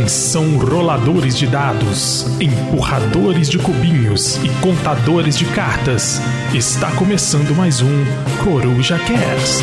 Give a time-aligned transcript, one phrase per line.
[0.00, 6.18] Atenção roladores de dados, empurradores de cubinhos e contadores de cartas.
[6.54, 8.04] Está começando mais um
[8.42, 9.62] Coruja Cast.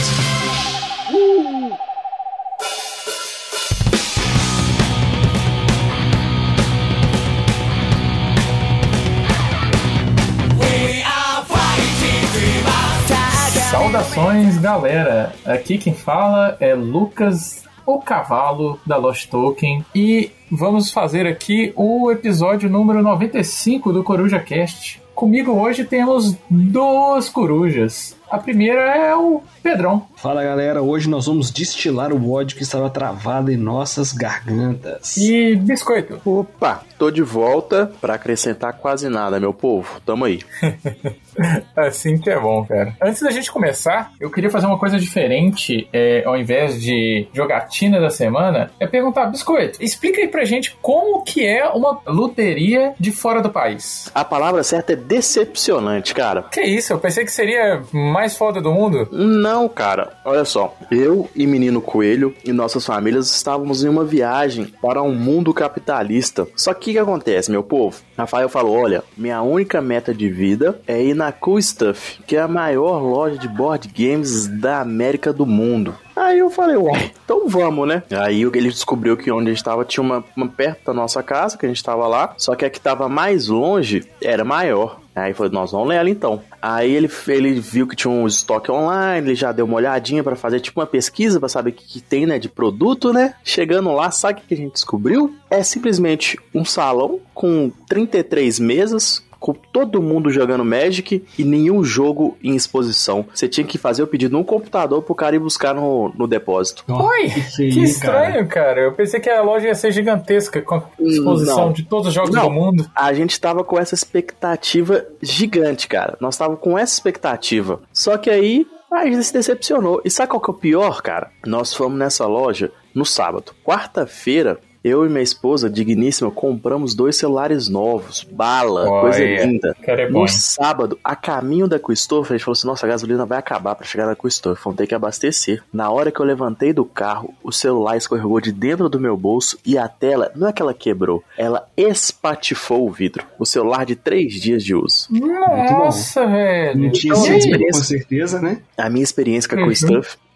[13.72, 15.34] Saudações, galera!
[15.44, 22.12] Aqui quem fala é Lucas, o cavalo da Lost Token, e vamos fazer aqui o
[22.12, 25.02] episódio número 95 do Coruja Cast.
[25.16, 28.17] Comigo hoje temos duas corujas.
[28.30, 30.06] A primeira é o Pedrão.
[30.16, 35.16] Fala galera, hoje nós vamos destilar o ódio que estava travado em nossas gargantas.
[35.16, 36.20] E Biscoito.
[36.26, 40.02] Opa, tô de volta pra acrescentar quase nada, meu povo.
[40.06, 40.42] Tamo aí.
[41.76, 42.96] assim que é bom, cara.
[43.02, 48.00] Antes da gente começar, eu queria fazer uma coisa diferente, é, ao invés de jogatina
[48.00, 53.12] da semana, é perguntar, Biscoito, explica aí pra gente como que é uma loteria de
[53.12, 54.12] fora do país.
[54.14, 56.44] A palavra certa é decepcionante, cara.
[56.44, 57.82] Que isso, eu pensei que seria
[58.18, 59.08] mais foda do mundo.
[59.12, 60.18] Não, cara.
[60.26, 60.76] Olha só.
[60.90, 66.48] Eu e Menino Coelho e nossas famílias estávamos em uma viagem para um mundo capitalista.
[66.56, 68.02] Só que o que acontece, meu povo?
[68.18, 72.42] Rafael falou: olha, minha única meta de vida é ir na Cool Stuff, que é
[72.42, 75.94] a maior loja de board games da América do mundo.
[76.18, 78.02] Aí eu falei, ué, então vamos, né?
[78.10, 81.56] Aí ele descobriu que onde a gente estava tinha uma, uma perto da nossa casa,
[81.56, 85.00] que a gente estava lá, só que a que estava mais longe era maior.
[85.18, 86.42] Aí falou, nós vamos nela então.
[86.62, 90.36] Aí ele, ele viu que tinha um estoque online, ele já deu uma olhadinha para
[90.36, 93.34] fazer tipo uma pesquisa para saber o que, que, tem, né, de produto, né?
[93.44, 95.36] Chegando lá, sabe o que a gente descobriu?
[95.50, 102.38] É simplesmente um salão com 33 mesas, com todo mundo jogando Magic e nenhum jogo
[102.44, 103.26] em exposição.
[103.34, 106.84] Você tinha que fazer o pedido no computador pro cara ir buscar no, no depósito.
[106.88, 107.30] Oi!
[107.30, 108.68] Que, que estranho, cara.
[108.68, 108.82] cara.
[108.82, 111.74] Eu pensei que a loja ia ser gigantesca com a exposição Não.
[111.74, 112.44] de todos os jogos Não.
[112.44, 112.90] do mundo.
[112.96, 116.18] A gente tava com essa expectativa gigante, cara.
[116.20, 117.82] Nós tava com essa expectativa.
[117.92, 120.02] Só que aí a gente se decepcionou.
[120.06, 121.30] E sabe qual que é o pior, cara?
[121.46, 123.54] Nós fomos nessa loja no sábado.
[123.64, 128.24] Quarta-feira, eu e minha esposa, digníssima, compramos dois celulares novos.
[128.24, 129.76] Bala, Olha, coisa linda.
[129.84, 133.38] É no sábado, a caminho da Cuistor, a gente falou assim: nossa, a gasolina vai
[133.38, 134.58] acabar para chegar na Cuistor.
[134.64, 135.64] Vamos ter que abastecer.
[135.72, 139.58] Na hora que eu levantei do carro, o celular escorregou de dentro do meu bolso
[139.66, 143.26] e a tela, não é que ela quebrou, ela espatifou o vidro.
[143.40, 145.08] O celular de três dias de uso.
[145.12, 146.80] Nossa, velho.
[146.80, 148.62] Não tinha então, experiência, com certeza, né?
[148.78, 149.68] A minha experiência com a uhum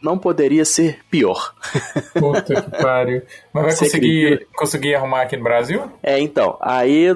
[0.01, 1.53] não poderia ser pior.
[2.13, 3.22] Puta que pariu.
[3.53, 5.84] Mas vai conseguir, conseguir arrumar aqui no Brasil?
[6.01, 6.57] É, então.
[6.62, 7.16] Aí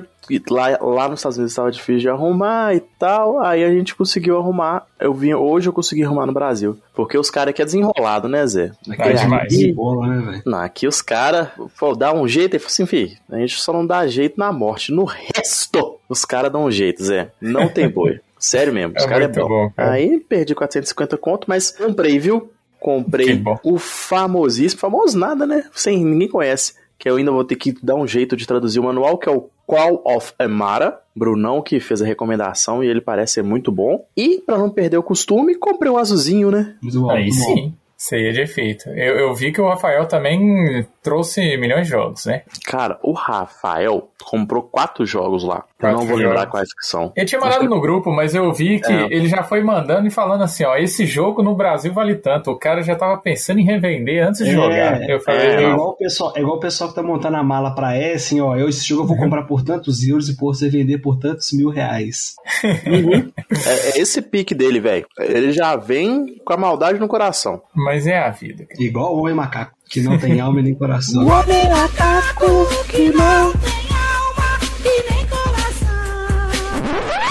[0.49, 3.39] lá, lá nos Estados Unidos estava difícil de arrumar e tal.
[3.39, 4.85] Aí a gente conseguiu arrumar.
[4.99, 6.77] Eu vim, hoje eu consegui arrumar no Brasil.
[6.93, 8.71] Porque os caras aqui é desenrolado, né, Zé?
[8.89, 9.53] Aqui é demais.
[9.53, 11.49] Aqui, bola, né, não, aqui os caras,
[11.97, 14.91] dá um jeito e fala assim, filho, a gente só não dá jeito na morte.
[14.91, 17.31] No resto, os caras dão um jeito, Zé.
[17.41, 18.19] Não tem boi.
[18.37, 19.47] Sério mesmo, os é caras é bom.
[19.47, 22.51] bom Aí perdi 450 conto, mas comprei, viu?
[22.85, 25.63] Comprei o famosíssimo, famoso nada, né?
[25.73, 26.75] Sem ninguém conhece.
[26.99, 29.31] Que eu ainda vou ter que dar um jeito de traduzir o manual, que é
[29.31, 31.01] o Qual of Amara.
[31.15, 34.05] Brunão que fez a recomendação e ele parece ser muito bom.
[34.15, 36.75] E, para não perder o costume, comprei um azulzinho, né?
[37.09, 37.73] Aí sim.
[37.97, 38.89] Seria de efeito.
[38.89, 42.41] Eu, eu vi que o Rafael também trouxe milhões de jogos, né?
[42.65, 45.63] Cara, o Rafael comprou quatro jogos lá.
[45.79, 46.23] Quatro eu não vou jogos.
[46.23, 47.13] lembrar quais que são.
[47.15, 47.67] Ele tinha mandado que...
[47.67, 49.05] no grupo, mas eu vi que é.
[49.05, 52.51] ele já foi mandando e falando assim, ó, esse jogo no Brasil vale tanto.
[52.51, 55.09] O cara já tava pensando em revender antes de é, jogar.
[55.09, 57.43] Eu falei, é, é, igual o pessoal, é igual o pessoal que tá montando a
[57.43, 60.35] mala pra E, assim, ó, eu esse jogo eu vou comprar por tantos euros e
[60.35, 62.35] por você vender por tantos mil reais.
[62.63, 63.31] Uhum.
[63.51, 65.05] é, é esse pique dele, velho.
[65.19, 67.61] Ele já vem com a maldade no coração.
[67.85, 68.65] Mas é a vida.
[68.65, 68.83] Cara.
[68.83, 71.23] Igual o homem macaco, que não tem alma nem coração.
[71.23, 73.53] O homem macaco que não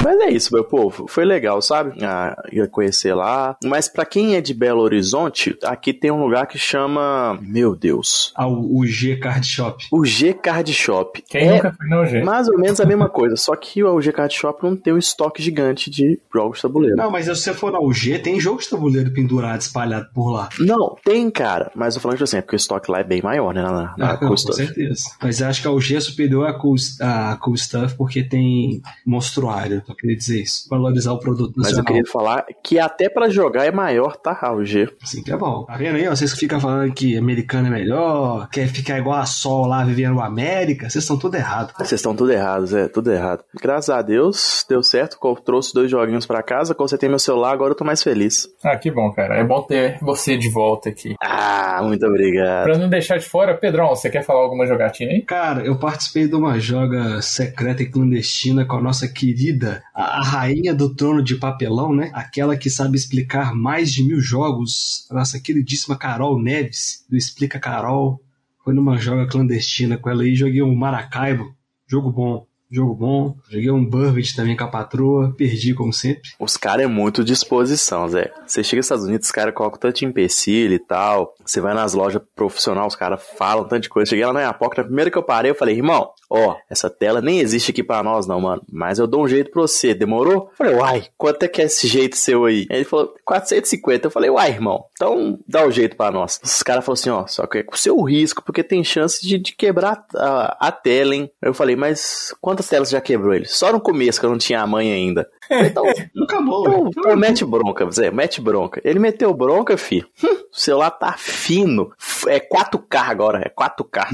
[0.05, 1.07] Mas é isso, meu povo.
[1.09, 2.05] Foi legal, sabe?
[2.05, 3.57] Ah, ia conhecer lá.
[3.65, 7.39] Mas para quem é de Belo Horizonte, aqui tem um lugar que chama.
[7.41, 8.31] Meu Deus.
[8.37, 9.87] Ah, o G Card Shop.
[9.91, 11.25] O G Card Shop.
[11.27, 12.23] Quem é nunca foi no G?
[12.23, 13.35] Mais ou menos a mesma coisa.
[13.37, 16.97] Só que o G Card Shop não tem um estoque gigante de jogos de tabuleiro.
[16.97, 20.51] Não, mas se você for ao G, tem jogos de tabuleiro pendurado, espalhado por lá.
[20.59, 21.73] Não, tem, cara.
[21.75, 23.63] Mas eu falando assim, é porque o estoque lá é bem maior, né?
[23.63, 25.05] Na, na ah, com certeza.
[25.23, 28.83] Mas eu acho que o G é superior a Cool, a cool Stuff porque tem
[29.07, 29.83] monstruário.
[29.95, 30.69] Só queria dizer isso.
[30.69, 31.85] Valorizar o produto Mas eu nacional.
[31.87, 34.89] queria falar que até pra jogar é maior, tá, Raul G?
[35.03, 35.65] Assim que é bom.
[35.65, 36.09] Tá vendo aí?
[36.09, 36.15] ó?
[36.15, 40.15] Vocês que ficam falando que americano é melhor, quer ficar igual a Sol lá vivendo
[40.15, 41.73] no América, vocês estão tudo errado.
[41.77, 43.45] Vocês estão tudo errados, é, tudo errado.
[43.61, 47.77] Graças a Deus, deu certo, trouxe dois joguinhos pra casa, consertei meu celular, agora eu
[47.77, 48.49] tô mais feliz.
[48.63, 49.37] Ah, que bom, cara.
[49.37, 51.15] É bom ter você de volta aqui.
[51.21, 52.65] Ah, muito obrigado.
[52.65, 55.23] Pra não deixar de fora, Pedrão, você quer falar alguma jogatina aí?
[55.23, 60.23] Cara, eu participei de uma joga secreta e clandestina com a nossa querida, a, a
[60.23, 62.11] rainha do trono de papelão, né?
[62.15, 67.59] Aquela que sabe explicar mais de mil jogos, a nossa queridíssima Carol Neves, do Explica
[67.59, 68.21] Carol.
[68.65, 71.55] Foi numa joga clandestina com ela aí, joguei um Maracaibo,
[71.87, 72.47] jogo bom.
[72.75, 76.31] Jogo bom, joguei um Burbage também com a patroa, perdi como sempre.
[76.41, 78.33] Os caras é muito disposição, Zé.
[78.45, 81.33] Você chega nos Estados Unidos, os caras colocam tanto empecilho e tal.
[81.45, 84.11] Você vai nas lojas profissionais, os caras falam tanto de coisa.
[84.11, 87.21] Cheguei lá na Iapoca, na primeira que eu parei, eu falei, irmão, ó, essa tela
[87.21, 88.63] nem existe aqui pra nós não, mano.
[88.69, 89.95] Mas eu dou um jeito pra você.
[89.95, 90.51] Demorou?
[90.51, 92.67] Eu falei, uai, quanto é que é esse jeito seu aí?
[92.69, 94.09] Ele falou, 450.
[94.09, 96.41] Eu falei, uai, irmão, então dá um jeito pra nós.
[96.43, 99.25] Os caras falaram assim, ó, só que é com o seu risco, porque tem chance
[99.25, 101.31] de, de quebrar a, a tela, hein?
[101.41, 103.47] Eu falei, mas quantas telas já quebrou ele?
[103.47, 105.29] Só no começo, que eu não tinha a mãe ainda.
[105.51, 105.85] Então,
[106.15, 108.81] Nunca bom, então, então mete bronca, Zé, mete bronca.
[108.85, 110.05] Ele meteu bronca, fi.
[110.23, 111.93] Hum, o celular tá fino.
[112.29, 114.09] É 4K agora, é 4K.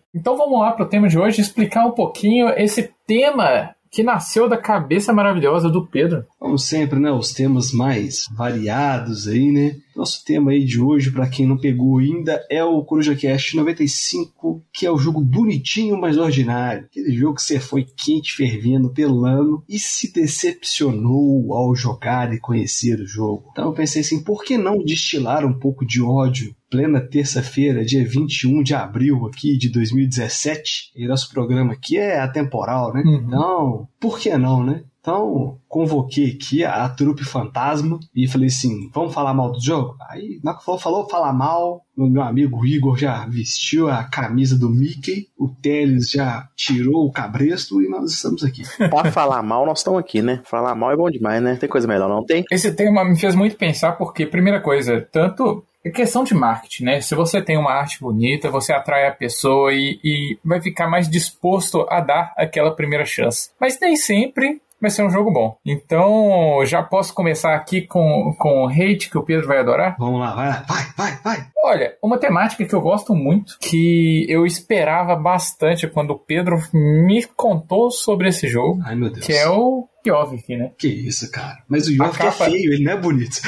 [0.12, 4.56] Então vamos lá pro tema de hoje, explicar um pouquinho esse tema que nasceu da
[4.56, 6.24] cabeça maravilhosa do Pedro.
[6.38, 7.10] Como sempre, né?
[7.10, 9.76] Os temas mais variados aí, né?
[9.96, 14.62] Nosso tema aí de hoje, pra quem não pegou ainda, é o Coruja Cast 95,
[14.72, 16.84] que é o jogo bonitinho, mas ordinário.
[16.84, 23.00] Aquele jogo que você foi quente, fervendo, pelando e se decepcionou ao jogar e conhecer
[23.00, 23.48] o jogo.
[23.50, 28.06] Então eu pensei assim, por que não destilar um pouco de ódio plena terça-feira, dia
[28.06, 30.92] 21 de abril aqui de 2017.
[30.94, 33.02] E nosso programa aqui é atemporal, né?
[33.04, 33.24] Uhum.
[33.26, 34.84] Então, por que não, né?
[35.00, 39.96] Então, convoquei aqui a, a trupe fantasma e falei assim: vamos falar mal do jogo?
[40.10, 44.58] Aí, na que falou, falou falar mal, o meu amigo Igor já vestiu a camisa
[44.58, 48.62] do Mickey, o Teles já tirou o cabresto e nós estamos aqui.
[48.90, 50.42] Pra falar mal, nós estamos aqui, né?
[50.44, 51.56] Falar mal é bom demais, né?
[51.56, 52.44] Tem coisa melhor, não tem?
[52.50, 57.00] Esse tema me fez muito pensar porque, primeira coisa, tanto é questão de marketing, né?
[57.00, 61.08] Se você tem uma arte bonita, você atrai a pessoa e, e vai ficar mais
[61.08, 63.50] disposto a dar aquela primeira chance.
[63.58, 65.56] Mas nem sempre vai ser um jogo bom.
[65.64, 69.96] Então, já posso começar aqui com, com o hate que o Pedro vai adorar?
[69.98, 71.46] Vamos lá, vai lá, vai, vai, vai.
[71.64, 77.24] Olha, uma temática que eu gosto muito, que eu esperava bastante quando o Pedro me
[77.36, 79.24] contou sobre esse jogo, Ai, meu Deus.
[79.24, 80.70] que é o Jorvik, né?
[80.78, 81.58] Que isso, cara.
[81.68, 83.38] Mas o York capa- é feio, ele não é bonito.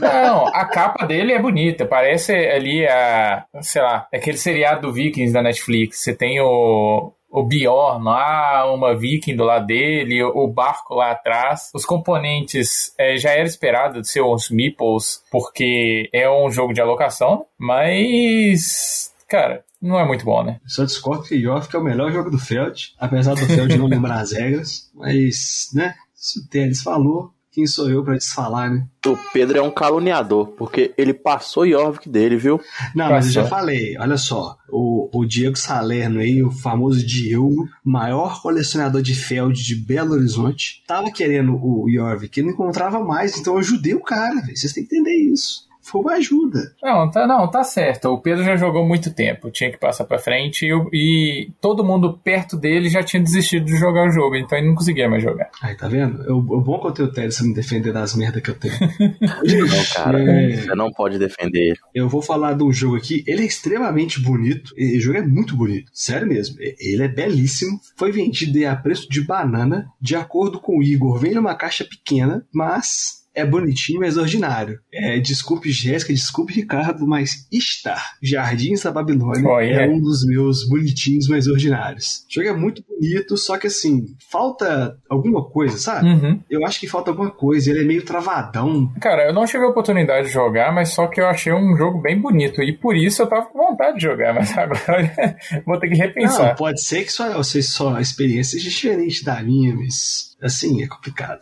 [0.00, 1.84] Não, a capa dele é bonita.
[1.84, 3.44] Parece ali a.
[3.60, 5.98] sei lá, aquele seriado do Vikings da Netflix.
[6.02, 7.12] Você tem o.
[7.30, 11.70] O Bjorn lá, uma viking do lado dele, o barco lá atrás.
[11.72, 16.80] Os componentes é, já era esperado de ser os meeples, porque é um jogo de
[16.80, 19.14] alocação, mas.
[19.28, 20.60] Cara, não é muito bom, né?
[20.66, 24.20] Só discordo que York é o melhor jogo do Feld, apesar do Feld não lembrar
[24.20, 24.90] as regras.
[24.92, 25.94] Mas, né?
[26.12, 28.86] Se o Teles falou, quem sou eu pra desfalar, né?
[29.06, 32.60] O Pedro é um caluniador, porque ele passou o Jorvik dele, viu?
[32.94, 37.68] Não, mas eu já falei, olha só, o, o Diego Salerno aí, o famoso Diego,
[37.84, 43.54] maior colecionador de Feld de Belo Horizonte, tava querendo o Jorvik, não encontrava mais, então
[43.54, 44.56] eu ajudei o cara, velho.
[44.56, 45.69] Vocês têm que entender isso.
[45.90, 46.72] Foi uma ajuda.
[46.82, 48.08] Não, tá, não, tá certo.
[48.08, 52.18] O Pedro já jogou muito tempo, tinha que passar pra frente e, e todo mundo
[52.22, 55.50] perto dele já tinha desistido de jogar o jogo, então ele não conseguia mais jogar.
[55.62, 56.22] Aí, tá vendo?
[56.22, 58.54] Eu, o bom que eu tenho o Teles pra me defender das merdas que eu
[58.54, 58.74] tenho.
[59.20, 60.20] Não, cara.
[60.20, 60.56] É.
[60.56, 61.78] Você não pode defender ele.
[61.94, 65.22] Eu vou falar de um jogo aqui, ele é extremamente bonito, e o jogo é
[65.22, 66.56] muito bonito, sério mesmo.
[66.60, 71.34] Ele é belíssimo, foi vendido a preço de banana, de acordo com o Igor, vem
[71.34, 74.78] numa caixa pequena, mas é bonitinho, mas ordinário.
[74.92, 79.84] É, desculpe Jéssica, desculpe Ricardo, mas Star, Jardins da Babilônia, Oh, yeah.
[79.84, 82.24] é um dos meus bonitinhos, mas ordinários.
[82.28, 86.08] O jogo é muito bonito, só que assim, falta alguma coisa, sabe?
[86.08, 86.40] Uhum.
[86.50, 89.68] Eu acho que falta alguma coisa, ele é meio travadão, Cara, eu não tive a
[89.68, 93.22] oportunidade de jogar, mas só que eu achei um jogo bem bonito e por isso
[93.22, 96.56] eu tava com vontade de jogar, mas agora vou ter que Não, repensar.
[96.56, 101.40] pode ser que sua, sua experiência seja diferente da minha, mas assim, é complicado.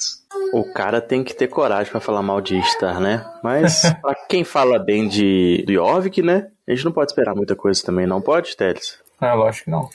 [0.53, 3.25] O cara tem que ter coragem pra falar mal de Star, né?
[3.43, 6.49] Mas pra quem fala bem de do Jorvik, né?
[6.67, 8.99] A gente não pode esperar muita coisa também, não pode, Teles?
[9.21, 9.89] Ah, lógico que não.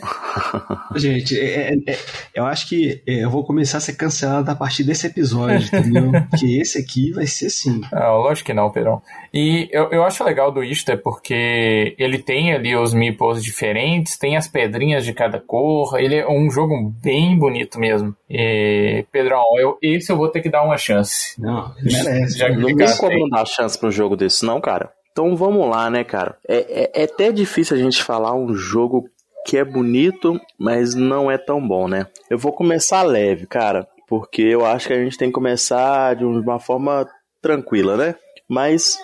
[0.96, 1.98] Gente, é, é, é,
[2.36, 6.12] eu acho que é, eu vou começar a ser cancelado a partir desse episódio, entendeu?
[6.30, 7.82] Porque esse aqui vai ser sim.
[7.92, 9.02] Ah, lógico que não, Pedrão.
[9.34, 14.36] E eu, eu acho legal do Ista porque ele tem ali os meeples diferentes, tem
[14.36, 18.16] as pedrinhas de cada cor, ele é um jogo bem bonito mesmo.
[18.30, 21.42] E, Pedrão, eu, esse eu vou ter que dar uma chance.
[21.42, 22.38] Não, merece.
[22.38, 24.92] Já que Não tem como dar chance pra um jogo desse, não, cara.
[25.14, 26.38] Então vamos lá, né, cara?
[26.48, 29.08] É, é, é até difícil a gente falar um jogo
[29.46, 32.08] que é bonito, mas não é tão bom, né?
[32.30, 36.24] Eu vou começar leve, cara, porque eu acho que a gente tem que começar de
[36.26, 37.08] uma forma
[37.42, 38.16] tranquila, né?
[38.48, 38.98] Mas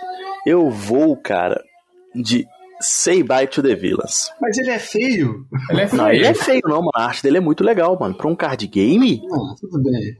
[0.46, 1.62] eu vou, cara,
[2.15, 2.48] de
[2.81, 4.31] Say Bye to the Villains.
[4.39, 5.46] Mas ele é feio.
[5.69, 6.01] Ele é feio.
[6.01, 6.91] Não, ele é feio, não, mano.
[6.96, 8.15] A arte dele é muito legal, mano.
[8.15, 10.17] Pra um card game, Não, tudo bem.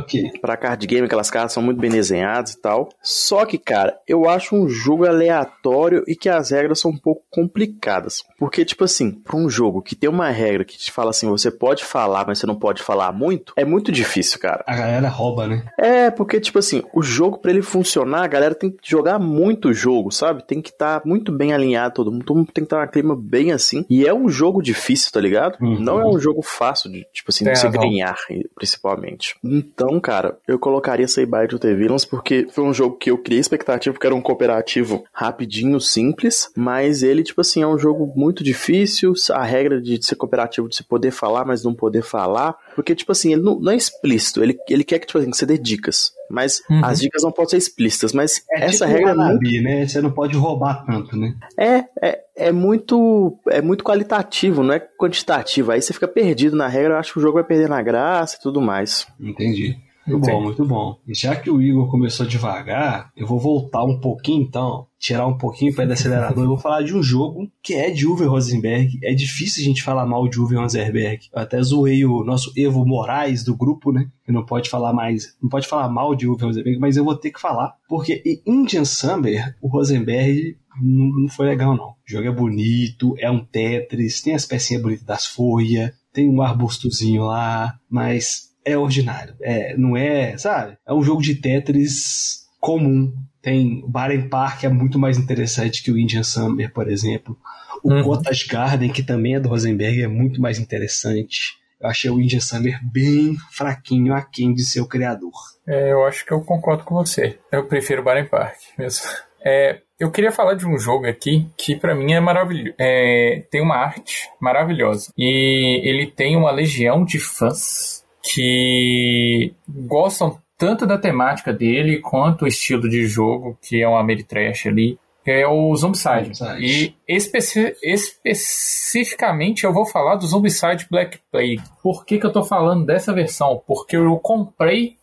[0.00, 0.32] Ok.
[0.40, 2.88] Pra card game, aquelas cartas são muito bem desenhadas e tal.
[3.02, 7.22] Só que, cara, eu acho um jogo aleatório e que as regras são um pouco
[7.30, 8.22] complicadas.
[8.38, 11.50] Porque, tipo assim, pra um jogo que tem uma regra que te fala assim, você
[11.50, 14.64] pode falar, mas você não pode falar muito, é muito difícil, cara.
[14.66, 15.64] A galera rouba, né?
[15.78, 19.68] É, porque, tipo assim, o jogo, pra ele funcionar, a galera tem que jogar muito
[19.68, 20.46] o jogo, sabe?
[20.46, 23.16] Tem que estar muito bem alinhado, todo mundo, todo mundo tem que estar num clima
[23.16, 23.84] bem assim.
[23.88, 25.56] E é um jogo difícil, tá ligado?
[25.60, 25.78] Uhum.
[25.80, 27.82] Não é um jogo fácil de, tipo assim, de você razão.
[27.82, 28.16] ganhar,
[28.54, 29.36] principalmente.
[29.54, 33.16] Então, cara, eu colocaria Say Bye to the Villains porque foi um jogo que eu
[33.16, 38.12] criei expectativa, porque era um cooperativo rapidinho, simples, mas ele, tipo assim, é um jogo
[38.16, 42.56] muito difícil, a regra de ser cooperativo, de se poder falar, mas não poder falar,
[42.74, 45.36] porque, tipo assim, ele não, não é explícito, ele, ele quer que, tipo assim, que
[45.36, 46.84] você dê dicas, mas Uhum.
[46.84, 49.86] as dicas não podem ser explícitas, mas É essa tipo regra é muito Wannabe, né?
[49.86, 51.34] Você não pode roubar tanto, né?
[51.58, 55.70] é, é, é muito é muito qualitativo, não é quantitativo.
[55.72, 58.36] Aí você fica perdido na regra, eu acho que o jogo vai perder na graça
[58.38, 59.06] e tudo mais.
[59.20, 59.76] Entendi.
[60.06, 60.98] Muito bom, muito bom.
[61.06, 65.36] E já que o Igor começou devagar, eu vou voltar um pouquinho então, tirar um
[65.36, 68.26] pouquinho o pé do acelerador e vou falar de um jogo que é de Uwe
[68.26, 68.98] Rosenberg.
[69.02, 71.28] É difícil a gente falar mal de Uwe Rosenberg.
[71.32, 74.08] Eu até zoei o nosso Evo Moraes do grupo, né?
[74.24, 77.16] Que não pode falar mais, não pode falar mal de Uwe Rosenberg, mas eu vou
[77.16, 77.74] ter que falar.
[77.88, 81.90] Porque em Indian Summer, o Rosenberg não, não foi legal, não.
[81.90, 86.42] O jogo é bonito, é um Tetris, tem as pecinhas bonitas das folhas, tem um
[86.42, 89.34] arbustozinho lá, mas é ordinário.
[89.42, 90.76] É, não é, sabe?
[90.86, 93.12] É um jogo de Tetris comum.
[93.42, 97.36] Tem o Baren Park é muito mais interessante que o Indian Summer, por exemplo.
[97.82, 98.02] O Uhum.
[98.02, 101.58] Cottage Garden, que também é do Rosenberg, é muito mais interessante.
[101.78, 105.32] Eu achei o Indian Summer bem fraquinho aquém de seu criador.
[105.66, 107.38] É, eu acho que eu concordo com você.
[107.52, 109.04] Eu prefiro Baren Park mesmo.
[109.44, 112.74] É, eu queria falar de um jogo aqui que pra mim é maravilhoso.
[112.78, 115.12] É, tem uma arte maravilhosa.
[115.18, 122.48] E ele tem uma legião de fãs que gostam tanto da temática dele quanto o
[122.48, 124.98] estilo de jogo, que é um Ameritrash ali.
[125.24, 126.34] que É o Zombicide.
[126.34, 126.96] Zombicide.
[127.08, 131.62] E especi- especificamente eu vou falar do Zombicide Black Plague.
[131.82, 133.60] Por que, que eu tô falando dessa versão?
[133.66, 134.96] Porque eu comprei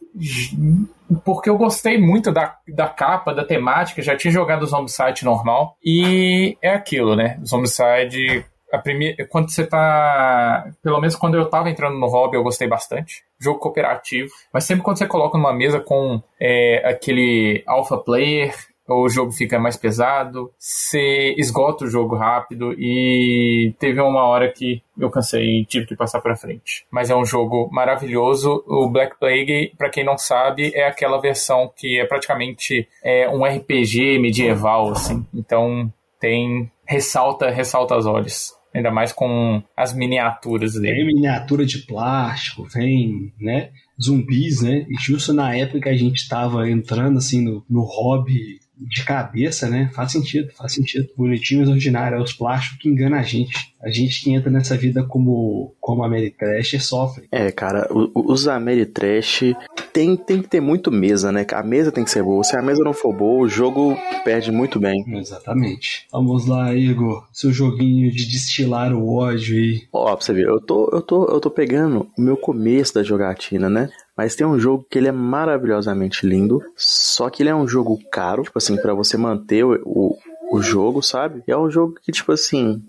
[1.25, 5.77] porque eu gostei muito da, da capa, da temática, já tinha jogado o Zombicide normal,
[5.83, 7.39] e é aquilo, né?
[7.45, 10.71] Zombicide, a primeira, quando você tá.
[10.81, 13.23] Pelo menos quando eu tava entrando no hobby, eu gostei bastante.
[13.39, 18.53] Jogo cooperativo, mas sempre quando você coloca numa mesa com é, aquele alpha player,
[18.87, 24.81] o jogo fica mais pesado, você esgota o jogo rápido e teve uma hora que
[24.97, 26.85] eu cansei e tive que passar pra frente.
[26.91, 28.63] Mas é um jogo maravilhoso.
[28.67, 33.45] O Black Plague, pra quem não sabe, é aquela versão que é praticamente é, um
[33.45, 35.25] RPG medieval, assim.
[35.33, 38.60] Então tem ressalta, ressalta os olhos.
[38.73, 41.13] Ainda mais com as miniaturas dele.
[41.13, 43.69] miniatura de plástico, tem, né?
[44.01, 44.85] Zumbis, né?
[44.89, 49.69] E justo na época que a gente tava entrando assim no, no hobby de cabeça,
[49.69, 49.89] né?
[49.93, 51.07] Faz sentido, faz sentido.
[51.15, 52.17] Bonitinho, mas ordinário.
[52.17, 53.71] É os plásticos que enganam a gente.
[53.81, 57.27] A gente que entra nessa vida como, como Ameritrash sofre.
[57.31, 59.55] É, cara, os Ameritrash
[59.91, 61.45] tem, tem que ter muito mesa, né?
[61.51, 62.43] A mesa tem que ser boa.
[62.43, 65.03] Se a mesa não for boa, o jogo perde muito bem.
[65.17, 66.07] Exatamente.
[66.11, 67.27] Vamos lá, Igor.
[67.31, 69.81] Seu joguinho de destilar o ódio aí.
[69.91, 73.03] Ó, pra você ver, eu tô, eu tô, eu tô pegando o meu começo da
[73.03, 73.89] jogatina, né?
[74.21, 77.99] Mas tem um jogo que ele é maravilhosamente lindo, só que ele é um jogo
[78.11, 80.17] caro, tipo assim, pra você manter o, o,
[80.51, 81.41] o jogo, sabe?
[81.47, 82.83] E é um jogo que, tipo assim,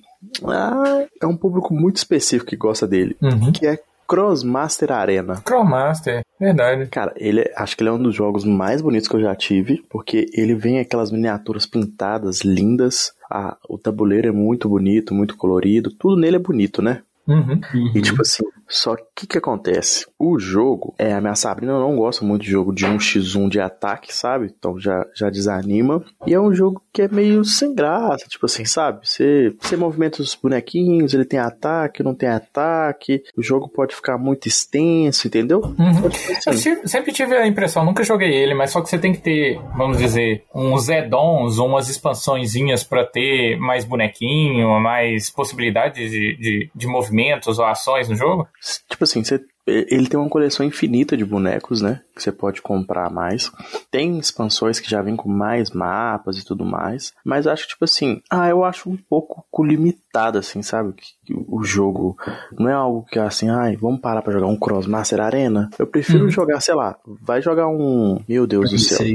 [0.45, 3.51] ah, é um público muito específico que gosta dele, Uhum.
[3.51, 5.37] que é Crossmaster Arena.
[5.43, 6.87] Crowmaster, verdade.
[6.91, 9.35] Cara, ele é- acho que ele é um dos jogos mais bonitos que eu já
[9.35, 13.15] tive, porque ele vem aquelas miniaturas pintadas, lindas.
[13.31, 17.01] Ah, o tabuleiro é muito bonito, muito colorido, tudo nele é bonito, né?
[17.27, 17.59] Uhum.
[17.95, 20.07] E tipo assim, Só que o que, acontece?
[20.19, 24.15] O jogo, é, a minha Sabrina não gosta muito de jogo de 1x1 de ataque,
[24.15, 24.53] sabe?
[24.59, 26.03] Então já, já desanima.
[26.27, 29.07] E é um jogo que é meio sem graça, tipo assim, sabe?
[29.07, 33.23] Você, você movimenta os bonequinhos, ele tem ataque, não tem ataque.
[33.37, 35.61] O jogo pode ficar muito extenso, entendeu?
[35.61, 36.09] Uhum.
[36.47, 36.71] Assim.
[36.71, 39.61] Eu sempre tive a impressão, nunca joguei ele, mas só que você tem que ter,
[39.77, 46.87] vamos dizer, uns add-ons, umas expansõezinhas para ter mais bonequinho, mais possibilidades de, de, de
[46.87, 48.49] movimentos ou ações no jogo?
[48.89, 52.01] Tipo assim, você ele tem uma coleção infinita de bonecos, né?
[52.15, 53.51] Que você pode comprar mais.
[53.91, 57.13] Tem expansões que já vêm com mais mapas e tudo mais.
[57.25, 60.95] Mas acho que, tipo assim, ah, eu acho um pouco limitado, assim, sabe?
[60.95, 62.17] Que o jogo
[62.59, 65.71] não é algo que assim, ai, vamos parar pra jogar um Crossmaster Arena.
[65.79, 66.31] Eu prefiro hum.
[66.31, 68.21] jogar, sei lá, vai jogar um.
[68.29, 69.07] Meu Deus do céu.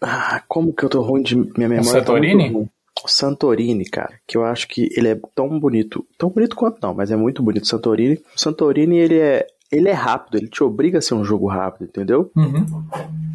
[0.00, 1.80] Ah, como que eu tô ruim de minha memória?
[1.80, 2.52] Um Santorini?
[2.52, 2.70] Tá
[3.08, 7.10] Santorini, cara, que eu acho que ele é tão bonito, tão bonito quanto não, mas
[7.10, 7.66] é muito bonito.
[7.66, 11.46] Santorini, o Santorini ele é ele é rápido, ele te obriga a ser um jogo
[11.46, 12.30] rápido, entendeu?
[12.36, 12.66] Uhum.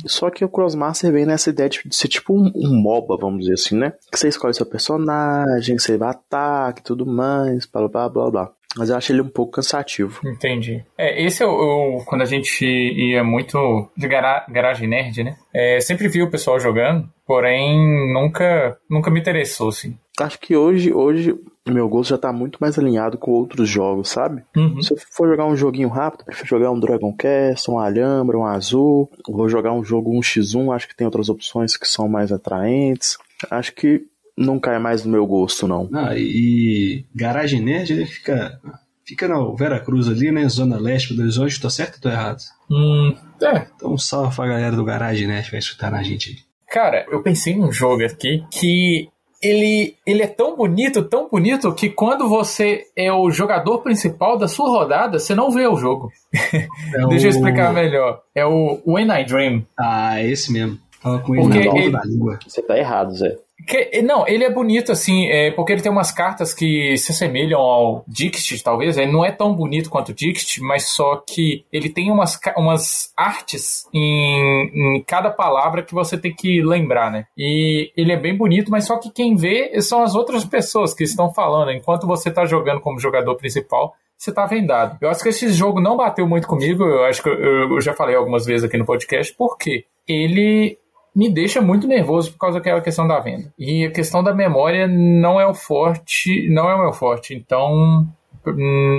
[0.05, 3.53] Só que o Crossmaster vem nessa ideia de ser tipo um, um, MOBA, vamos dizer
[3.53, 3.93] assim, né?
[4.11, 8.51] Que você escolhe seu personagem, você vai ataque e tudo mais, blá blá blá blá.
[8.77, 10.21] Mas eu acho ele um pouco cansativo.
[10.25, 10.83] Entendi.
[10.97, 15.37] É, esse é o, quando a gente ia muito de gara, garagem nerd, né?
[15.53, 19.97] É, sempre vi o pessoal jogando, porém nunca, nunca me interessou, assim.
[20.19, 21.35] Acho que hoje, hoje
[21.71, 24.43] meu gosto já tá muito mais alinhado com outros jogos, sabe?
[24.55, 24.81] Uhum.
[24.81, 28.45] Se eu for jogar um joguinho rápido, prefiro jogar um Dragon Quest, um Alhambra, um
[28.45, 29.09] Azul.
[29.27, 33.17] Vou jogar um jogo 1x1, acho que tem outras opções que são mais atraentes.
[33.51, 34.05] Acho que
[34.37, 35.89] não cai mais no meu gosto, não.
[35.93, 38.59] Ah, e Garagem Nerd, ele fica,
[39.03, 40.47] fica na Vera Cruz ali, né?
[40.47, 42.39] Zona Leste do Horizonte, tô certo ou tô errado?
[42.69, 43.65] Hum, é.
[43.75, 46.35] Então salve pra galera do Garagem Nerd que vai escutar na gente aí.
[46.69, 49.09] Cara, eu pensei num jogo aqui que
[49.41, 54.47] ele, ele é tão bonito, tão bonito, que quando você é o jogador principal da
[54.47, 56.11] sua rodada, você não vê o jogo.
[56.33, 56.67] É
[57.07, 57.29] Deixa o...
[57.29, 58.21] eu explicar melhor.
[58.35, 59.65] É o When I Dream.
[59.79, 60.77] Ah, é esse mesmo.
[60.99, 61.91] Fala com ele Porque na ele...
[61.91, 62.39] da língua.
[62.45, 63.37] Você tá errado, Zé.
[63.65, 67.59] Que, não, ele é bonito assim, é, porque ele tem umas cartas que se assemelham
[67.59, 68.97] ao Dixit, talvez.
[68.97, 73.11] Ele não é tão bonito quanto o Dixit, mas só que ele tem umas, umas
[73.17, 77.25] artes em, em cada palavra que você tem que lembrar, né?
[77.35, 81.03] E ele é bem bonito, mas só que quem vê são as outras pessoas que
[81.03, 81.71] estão falando.
[81.71, 84.97] Enquanto você tá jogando como jogador principal, você tá vendado.
[85.01, 87.93] Eu acho que esse jogo não bateu muito comigo, eu acho que eu, eu já
[87.93, 90.77] falei algumas vezes aqui no podcast, porque ele
[91.17, 93.51] me deixa muito nervoso por causa daquela questão da venda.
[93.57, 98.07] E a questão da memória não é o forte, não é o meu forte, então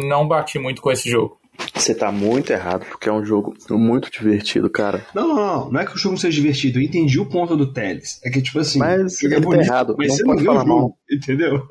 [0.08, 1.38] não bati muito com esse jogo.
[1.74, 5.06] Você tá muito errado, porque é um jogo muito divertido, cara.
[5.14, 5.70] Não, não, não.
[5.70, 6.78] Não é que o jogo não seja divertido.
[6.78, 8.20] Eu entendi o ponto do Teles.
[8.24, 8.78] É que, tipo assim.
[8.78, 9.94] Mas ele é bonito, tá errado.
[9.98, 10.96] Mas não você pode não falar mal.
[11.10, 11.66] Entendeu?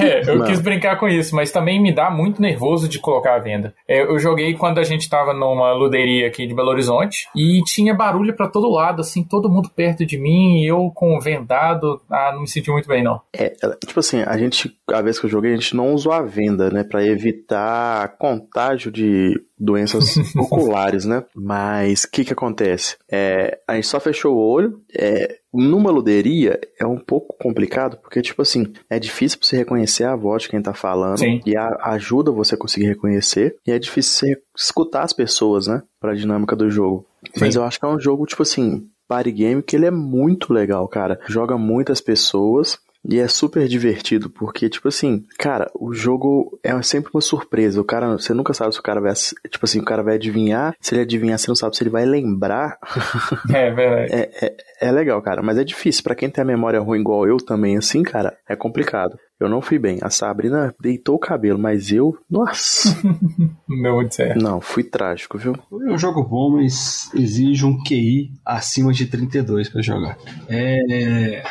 [0.00, 0.46] É, eu não.
[0.46, 3.74] quis brincar com isso, mas também me dá muito nervoso de colocar à venda.
[3.88, 7.94] É, eu joguei quando a gente tava numa luderia aqui de Belo Horizonte e tinha
[7.94, 12.32] barulho para todo lado, assim, todo mundo perto de mim e eu com vendado, ah,
[12.32, 13.20] não me senti muito bem, não.
[13.32, 13.52] É,
[13.86, 16.70] tipo assim, a gente, a vez que eu joguei, a gente não usou a venda,
[16.70, 21.24] né, para evitar contágio de doenças oculares, né?
[21.34, 22.96] Mas o que que acontece?
[23.10, 28.20] É, a gente só fechou o olho, é, numa luderia é um pouco complicado, porque,
[28.20, 31.18] tipo assim, é difícil você reconhecer a voz de quem tá falando.
[31.18, 31.40] Sim.
[31.46, 33.56] E a, ajuda você a conseguir reconhecer.
[33.66, 35.82] E é difícil você escutar as pessoas, né?
[36.00, 37.06] Pra dinâmica do jogo.
[37.26, 37.40] Sim.
[37.40, 40.52] Mas eu acho que é um jogo, tipo assim, party game que ele é muito
[40.52, 41.20] legal, cara.
[41.28, 42.78] Joga muitas pessoas.
[43.08, 47.80] E é super divertido, porque, tipo assim, cara, o jogo é sempre uma surpresa.
[47.80, 50.74] O cara, você nunca sabe se o cara vai, tipo assim, o cara vai adivinhar.
[50.80, 52.78] Se ele adivinhar, você não sabe se ele vai lembrar.
[53.52, 54.12] É verdade.
[54.12, 56.02] é, é, é legal, cara, mas é difícil.
[56.02, 59.18] para quem tem a memória ruim igual eu também, assim, cara, é complicado.
[59.42, 59.98] Eu não fui bem.
[60.00, 62.96] A Sabrina deitou o cabelo, mas eu, nossa.
[63.68, 64.40] não muito certo.
[64.40, 65.54] Não, fui trágico, viu?
[65.54, 70.16] É um jogo bom, mas exige um QI acima de 32 para jogar.
[70.48, 71.42] É,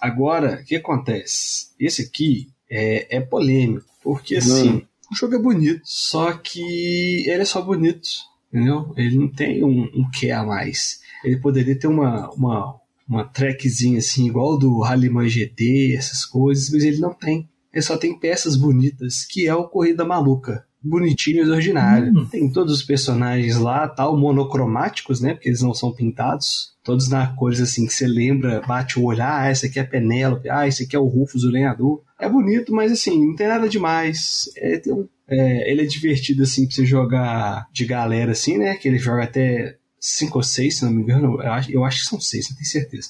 [0.00, 1.68] Agora, o que acontece?
[1.78, 4.82] Esse aqui é, é polêmico, porque assim, hum.
[5.10, 8.08] o jogo é bonito, só que ele é só bonito,
[8.52, 8.92] entendeu?
[8.96, 11.00] Ele não tem um, um que a mais.
[11.24, 12.76] Ele poderia ter uma, uma,
[13.08, 17.48] uma trackzinha assim, igual do Rallyman GT, essas coisas, mas ele não tem.
[17.72, 22.12] Ele só tem peças bonitas, que é o Corrida Maluca bonitinhos ordinário.
[22.16, 22.26] Hum.
[22.26, 25.34] Tem todos os personagens lá, tal, monocromáticos, né?
[25.34, 26.76] Porque eles não são pintados.
[26.82, 30.48] Todos na cores assim que você lembra, bate o olho, ah, esse aqui é Penélope,
[30.48, 32.02] ah, esse aqui é o Rufus, o lenhador.
[32.18, 34.50] É bonito, mas assim, não tem nada demais.
[34.56, 38.74] É, um, é, ele é divertido assim pra você jogar de galera assim, né?
[38.76, 41.42] Que ele joga até 5 ou 6, se não me engano.
[41.42, 43.08] Eu acho, eu acho que são 6, não tenho certeza.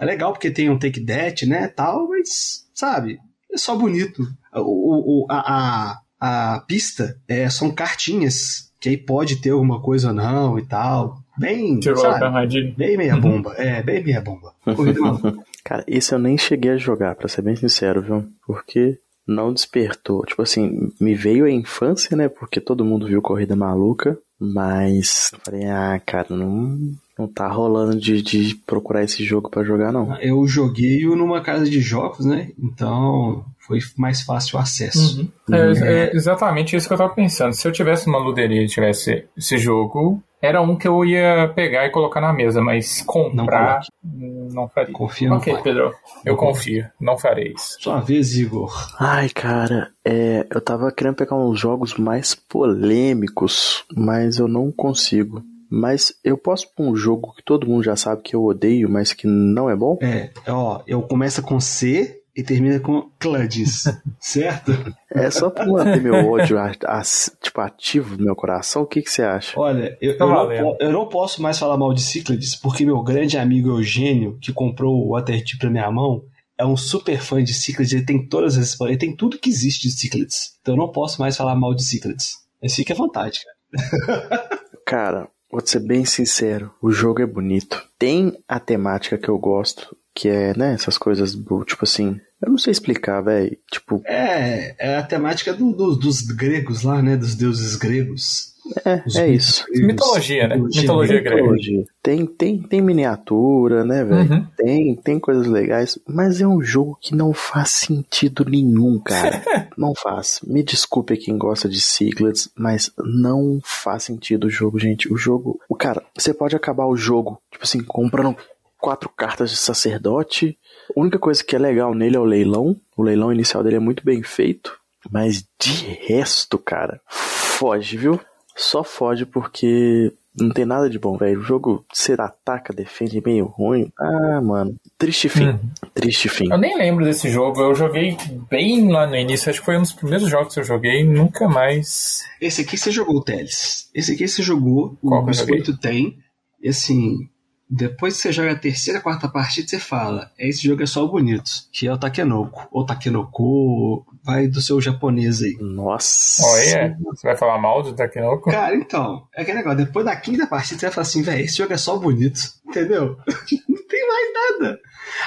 [0.00, 3.18] É legal porque tem um take that, né, tal, mas, sabe,
[3.50, 4.22] é só bonito.
[4.54, 10.08] O, o, a, a a pista é, são cartinhas, que aí pode ter alguma coisa
[10.08, 11.18] ou não e tal.
[11.38, 12.74] Bem, Tirou sabe, armadilha.
[12.76, 13.52] bem meia bomba.
[13.56, 14.52] É, bem meia bomba.
[14.64, 15.34] Corrida maluca.
[15.62, 18.24] Cara, esse eu nem cheguei a jogar, pra ser bem sincero, viu?
[18.46, 20.24] Porque não despertou.
[20.24, 22.28] Tipo assim, me veio a infância, né?
[22.28, 26.78] Porque todo mundo viu Corrida Maluca, mas falei, ah, cara, não,
[27.18, 30.16] não tá rolando de, de procurar esse jogo pra jogar, não.
[30.20, 32.50] Eu joguei-o numa casa de jogos, né?
[32.58, 35.28] Então foi mais fácil o acesso.
[35.48, 35.54] Uhum.
[35.54, 37.54] É, é exatamente isso que eu tava pensando.
[37.54, 41.86] Se eu tivesse uma luderia e tivesse esse jogo, era um que eu ia pegar
[41.86, 44.92] e colocar na mesa, mas comprar não, faria.
[44.92, 45.62] Confia no Ok, pai.
[45.62, 46.86] Pedro, eu confio.
[47.00, 47.76] Não farei isso.
[47.80, 48.72] Sua vez, Igor.
[49.00, 55.42] Ai, cara, é, eu tava querendo pegar uns jogos mais polêmicos, mas eu não consigo.
[55.70, 59.12] Mas eu posso pôr um jogo que todo mundo já sabe que eu odeio, mas
[59.12, 59.98] que não é bom?
[60.00, 63.84] É, ó, eu começo com C e termina com Cludges,
[64.20, 64.72] certo?
[65.10, 67.02] É só pra manter meu ódio a- a-
[67.40, 68.82] tipo, ativo no meu coração.
[68.82, 69.58] O que, que você acha?
[69.58, 73.02] Olha, eu, Tá eu, não, eu não posso mais falar mal de Cyclades, porque meu
[73.02, 76.22] grande amigo Eugênio, que comprou o Waterdeep pra minha mão,
[76.58, 79.88] é um super fã de Cyclades, ele tem todas as ele tem tudo que existe
[79.88, 80.56] de Cyclades.
[80.60, 82.34] Então eu não posso mais falar mal de Cyclades.
[82.62, 84.48] Mas fique à vontade, cara.
[84.86, 87.82] Cara, vou ser bem sincero, o jogo é bonito.
[87.98, 92.58] Tem a temática que eu gosto, que é, né, essas coisas, tipo assim, eu não
[92.58, 93.56] sei explicar, velho.
[93.70, 97.16] Tipo, É, é a temática do- do- dos gregos lá, né?
[97.16, 98.54] Dos deuses gregos.
[98.84, 99.64] É, Os é isso.
[99.70, 100.56] Mitologia, né?
[100.56, 101.36] Mitologia grega.
[101.36, 101.84] Mitologia.
[102.02, 104.32] Tem, tem, tem miniatura, né, velho?
[104.32, 104.46] Uhum.
[104.56, 109.42] Tem, tem coisas legais, mas é um jogo que não faz sentido nenhum, cara.
[109.76, 110.40] não faz.
[110.46, 115.12] Me desculpe quem gosta de Secrets, mas não faz sentido o jogo, gente.
[115.12, 115.60] O jogo.
[115.68, 118.36] O cara, você pode acabar o jogo, tipo assim, comprando
[118.78, 120.56] quatro cartas de sacerdote.
[120.94, 122.76] A única coisa que é legal nele é o leilão.
[122.96, 124.78] O leilão inicial dele é muito bem feito.
[125.10, 128.20] Mas de resto, cara, foge, viu?
[128.56, 131.40] Só foge porque não tem nada de bom, velho.
[131.40, 133.90] O jogo você ataca, defende meio ruim.
[133.98, 134.76] Ah, mano.
[134.98, 135.48] Triste fim.
[135.48, 135.60] Uhum.
[135.94, 136.50] Triste fim.
[136.50, 137.60] Eu nem lembro desse jogo.
[137.60, 138.16] Eu joguei
[138.50, 139.50] bem lá no início.
[139.50, 141.04] Acho que foi um dos primeiros jogos que eu joguei.
[141.04, 142.22] Nunca mais.
[142.40, 143.90] Esse aqui você jogou, Teles.
[143.94, 145.26] Esse aqui você jogou, Qual o?
[145.26, 146.18] Biscoito tem.
[146.62, 147.28] E assim,
[147.68, 151.10] depois que você joga a terceira, quarta partida, você fala: esse jogo é só o
[151.10, 152.68] bonito, que é o Takenoko.
[152.70, 155.56] Ou Takenoko, vai do seu japonês aí.
[155.60, 156.44] Nossa.
[156.44, 158.50] Olha, você vai falar mal do Takenoko?
[158.50, 161.56] Cara, então, é aquele negócio, depois da quinta partida você vai falar assim, velho, esse
[161.56, 163.16] jogo é só bonito, entendeu?
[163.68, 164.80] não tem mais nada.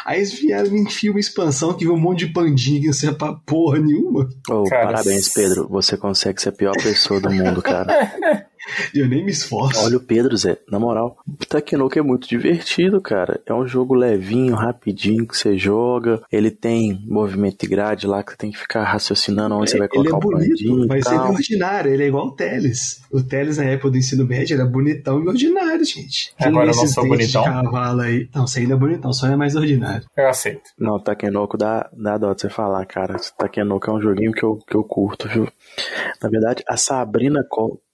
[0.06, 2.93] Aí eles vieram me enfiar uma expansão que viu um monte de bandinha que não
[2.93, 4.30] serve pra porra nenhuma.
[4.49, 5.67] Oh, Cara, parabéns, Pedro.
[5.69, 8.47] Você consegue ser a pior pessoa do mundo, cara.
[8.93, 9.79] E eu nem me esforço.
[9.84, 10.58] Olha o Pedro, Zé.
[10.69, 13.39] Na moral, o Takenoko é muito divertido, cara.
[13.45, 16.21] É um jogo levinho, rapidinho que você joga.
[16.32, 19.88] Ele tem movimento de grade lá que você tem que ficar raciocinando onde você vai
[19.91, 22.32] ele colocar é o bonito, bandinho e mas ele é ordinário, ele é igual o
[22.32, 23.01] Teles.
[23.12, 26.34] O Teles na época do ensino médio era bonitão e ordinário, gente.
[26.38, 27.43] Quem Agora eu não sou bonitão?
[27.43, 28.30] De cavalo aí.
[28.34, 30.06] Não, você ainda é bonitão, só é mais ordinário.
[30.15, 30.62] Eu aceito.
[30.78, 33.15] Não, o Takenoko dá, dá dó de você falar, cara.
[33.38, 35.48] Takenoko é um joguinho que eu, que eu curto, viu?
[36.22, 37.43] Na verdade, a Sabrina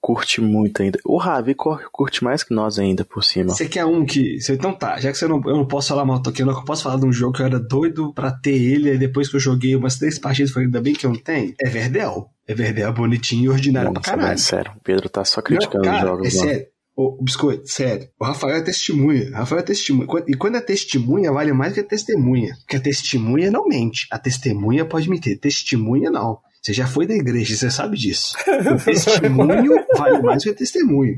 [0.01, 0.99] curte muito ainda.
[1.06, 3.49] O Ravi curte mais que nós ainda, por cima.
[3.54, 4.39] Você quer um que.
[4.39, 6.65] você- Então tá, já que você não, eu não posso falar mal do Takenoko, eu
[6.65, 9.36] posso falar de um jogo que eu era doido pra ter ele, e depois que
[9.36, 11.54] eu joguei umas três partidas, falei, ainda bem que eu não tenho.
[11.63, 12.30] É Verdel.
[12.47, 14.27] É Verdel bonitinho e ordinário pra Nossa, caralho.
[14.29, 16.49] mas sério, o Pedro tá só Não, criticando cara, os jogos, é mano.
[16.49, 16.67] sério.
[16.97, 18.08] Ô, Biscoito, sério.
[18.17, 19.29] O Rafael é testemunha.
[19.29, 20.08] O Rafael é testemunha.
[20.27, 22.55] E quando é testemunha, vale mais que a testemunha.
[22.62, 24.08] Porque a testemunha não mente.
[24.10, 25.38] A testemunha pode mentir.
[25.38, 26.39] Testemunha não.
[26.62, 28.34] Você já foi da igreja, você sabe disso.
[28.47, 31.15] O testemunho vale mais que a testemunha.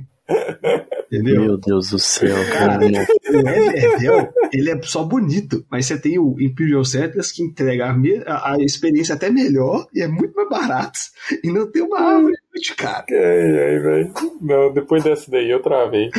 [1.12, 1.42] Entendeu?
[1.42, 6.36] Meu Deus do céu, Cara, o Everdell, ele é só bonito, mas você tem o
[6.40, 11.00] Imperial Settlers que entrega a, a- a experiência até melhor e é muito mais barato.
[11.44, 13.06] E não tem uma árvore de cara.
[13.10, 14.14] Ai, ai, velho.
[14.42, 16.10] Não, depois dessa daí eu travei.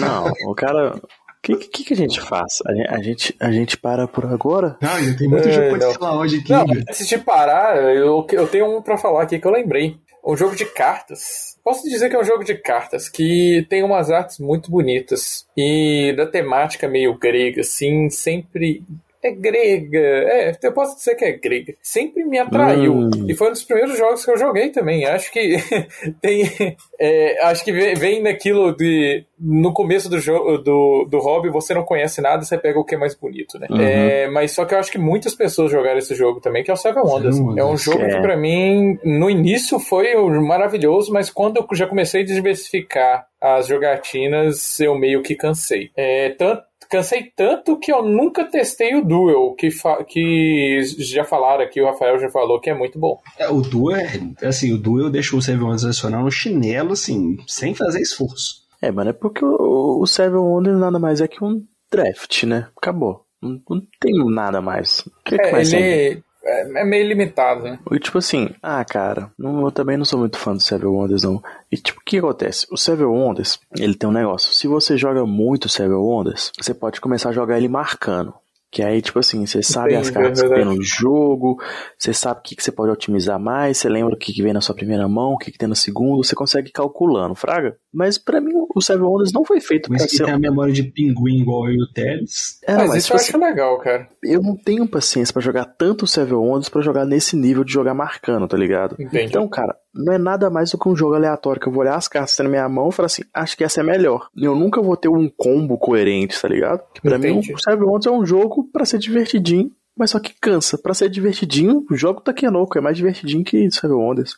[0.00, 0.96] Não, o cara.
[0.96, 1.00] O
[1.44, 2.58] que, que, que a gente faz?
[2.64, 4.76] A gente, a gente, a gente para por agora?
[4.80, 6.52] Não, ainda tem muito É, jogo pra te falar hoje aqui.
[6.52, 9.96] Não, antes de parar, eu, eu tenho um pra falar aqui que eu lembrei.
[10.24, 11.58] Um jogo de cartas.
[11.64, 16.14] Posso dizer que é um jogo de cartas que tem umas artes muito bonitas e
[16.16, 18.82] da temática meio grega, assim, sempre.
[19.24, 21.74] É grega, é, eu posso dizer que é grega.
[21.80, 22.92] Sempre me atraiu.
[22.92, 23.10] Hum.
[23.28, 25.04] E foi um dos primeiros jogos que eu joguei também.
[25.04, 25.58] Acho que
[26.20, 26.76] tem.
[26.98, 29.24] é, acho que vem, vem naquilo de.
[29.38, 32.96] No começo do jogo do, do hobby, você não conhece nada, você pega o que
[32.96, 33.68] é mais bonito, né?
[33.70, 33.80] Uhum.
[33.80, 36.74] É, mas só que eu acho que muitas pessoas jogaram esse jogo também, que é
[36.74, 37.36] o Seven Wonders.
[37.36, 38.20] Seven É um jogo que é.
[38.20, 44.78] pra mim, no início foi maravilhoso, mas quando eu já comecei a diversificar as jogatinas,
[44.80, 45.90] eu meio que cansei.
[45.96, 49.70] É, tanto cansei tanto que eu nunca testei o Duel, que,
[50.06, 53.18] que já falaram aqui, o Rafael já falou que é muito bom.
[53.38, 53.96] É, o Duel,
[54.42, 58.62] é, assim, o Duel deixa o Seven Wonders adicional no chinelo, assim, sem fazer esforço.
[58.82, 62.68] É, mano, é porque o, o Seven Wonders nada mais é que um draft, né?
[62.76, 63.24] Acabou.
[63.40, 65.00] Não, não tem nada mais.
[65.00, 67.78] O que, é, que mais ele, é, é meio limitado, né?
[67.90, 71.22] E tipo assim, ah, cara, não, eu também não sou muito fã do Seven Wonders,
[71.22, 71.42] não.
[71.70, 72.66] E tipo, o que acontece?
[72.70, 74.52] O Seven Wonders, ele tem um negócio.
[74.52, 78.34] Se você joga muito Seven Wonders, você pode começar a jogar ele marcando.
[78.72, 81.58] Que aí, tipo assim, você sabe as cartas que tem no jogo,
[81.98, 84.54] você sabe o que, que você pode otimizar mais, você lembra o que, que vem
[84.54, 87.76] na sua primeira mão, o que, que tem no segundo, você consegue ir calculando, fraga.
[87.92, 90.24] Mas para mim, o Seven Wonders não foi feito mas pra ser...
[90.24, 92.58] tem a memória de pinguim igual eu e o Teles.
[92.66, 94.08] É, mas, mas isso eu tipo acho assim, legal, cara.
[94.24, 97.92] Eu não tenho paciência para jogar tanto Seven Wonders para jogar nesse nível de jogar
[97.92, 98.96] marcando, tá ligado?
[98.98, 99.26] Entendi.
[99.26, 101.96] Então, cara, não é nada mais do que um jogo aleatório que eu vou olhar
[101.96, 104.28] as cartas na minha mão e falar assim, acho que essa é melhor.
[104.36, 106.82] Eu nunca vou ter um combo coerente, tá ligado?
[106.94, 107.52] Que pra Entendi.
[107.52, 110.78] mim, o Wonders é um jogo para ser divertidinho mas só que cansa.
[110.78, 114.36] Pra ser divertidinho, o jogo tá Takenoko é mais divertidinho que Seven Wonders.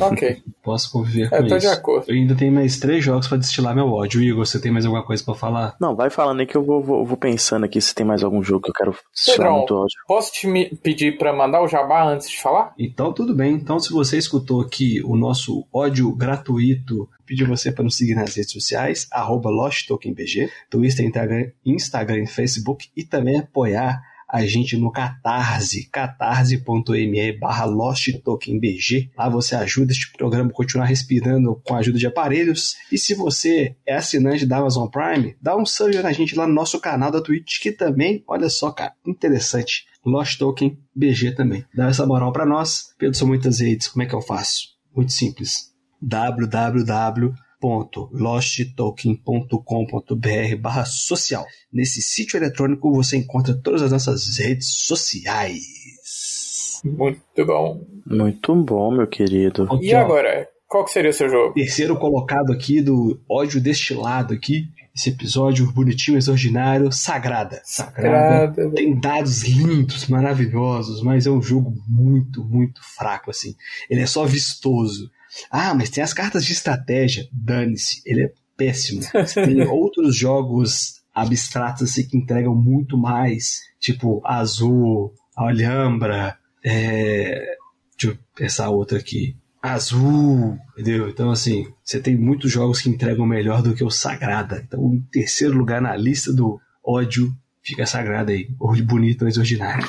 [0.00, 0.42] Ok.
[0.62, 1.68] Posso conviver com eu tô isso.
[1.68, 2.04] de acordo.
[2.08, 4.22] Eu ainda tenho mais três jogos pra destilar meu ódio.
[4.22, 5.76] Igor, você tem mais alguma coisa pra falar?
[5.80, 8.42] Não, vai falando aí que eu vou, vou, vou pensando aqui se tem mais algum
[8.42, 9.98] jogo que eu quero destilar Pedrão, muito ódio.
[10.06, 12.72] Posso te pedir pra mandar o jabá antes de falar?
[12.78, 13.54] Então tudo bem.
[13.54, 18.36] Então se você escutou aqui o nosso ódio gratuito pedir você para nos seguir nas
[18.36, 24.90] redes sociais, arroba LostTokenBG, Twitter, Instagram, Instagram e Facebook, e também apoiar a gente no
[24.90, 29.10] Catarse, catarse.me barra LostTokenBG.
[29.16, 32.74] Lá você ajuda este programa a continuar respirando com a ajuda de aparelhos.
[32.90, 36.54] E se você é assinante da Amazon Prime, dá um sub na gente lá no
[36.54, 39.86] nosso canal da Twitch, que também, olha só, cara, interessante.
[40.04, 41.64] Lost Token BG também.
[41.74, 42.94] Dá essa moral para nós.
[42.96, 43.88] Pedro, são muitas redes.
[43.88, 44.68] Como é que eu faço?
[44.94, 45.72] Muito simples.
[46.00, 51.44] www www.losttoken.com.br barra social.
[51.72, 56.80] Nesse sítio eletrônico você encontra todas as nossas redes sociais.
[56.84, 57.84] Muito bom.
[58.06, 59.66] Muito bom, meu querido.
[59.80, 61.54] E agora, qual que seria o seu jogo?
[61.54, 64.68] Terceiro colocado aqui do ódio destilado aqui.
[64.94, 67.60] Esse episódio bonitinho, exordinário, Sagrada.
[67.64, 68.46] Sagrada.
[68.46, 68.74] Sagrada.
[68.74, 73.54] Tem dados lindos, maravilhosos, mas é um jogo muito, muito fraco, assim.
[73.90, 75.10] Ele é só vistoso.
[75.50, 77.26] Ah, mas tem as cartas de estratégia.
[77.32, 79.02] Dane-se, ele é péssimo.
[79.34, 87.56] tem outros jogos abstratos assim, que entregam muito mais, tipo Azul, Alhambra, é...
[87.98, 89.36] deixa eu pensar outra aqui.
[89.62, 91.08] Azul, entendeu?
[91.08, 94.62] Então, assim, você tem muitos jogos que entregam melhor do que o Sagrada.
[94.64, 98.48] Então, em terceiro lugar na lista do ódio fica Sagrada aí.
[98.84, 99.88] Bonito, mas ordinário.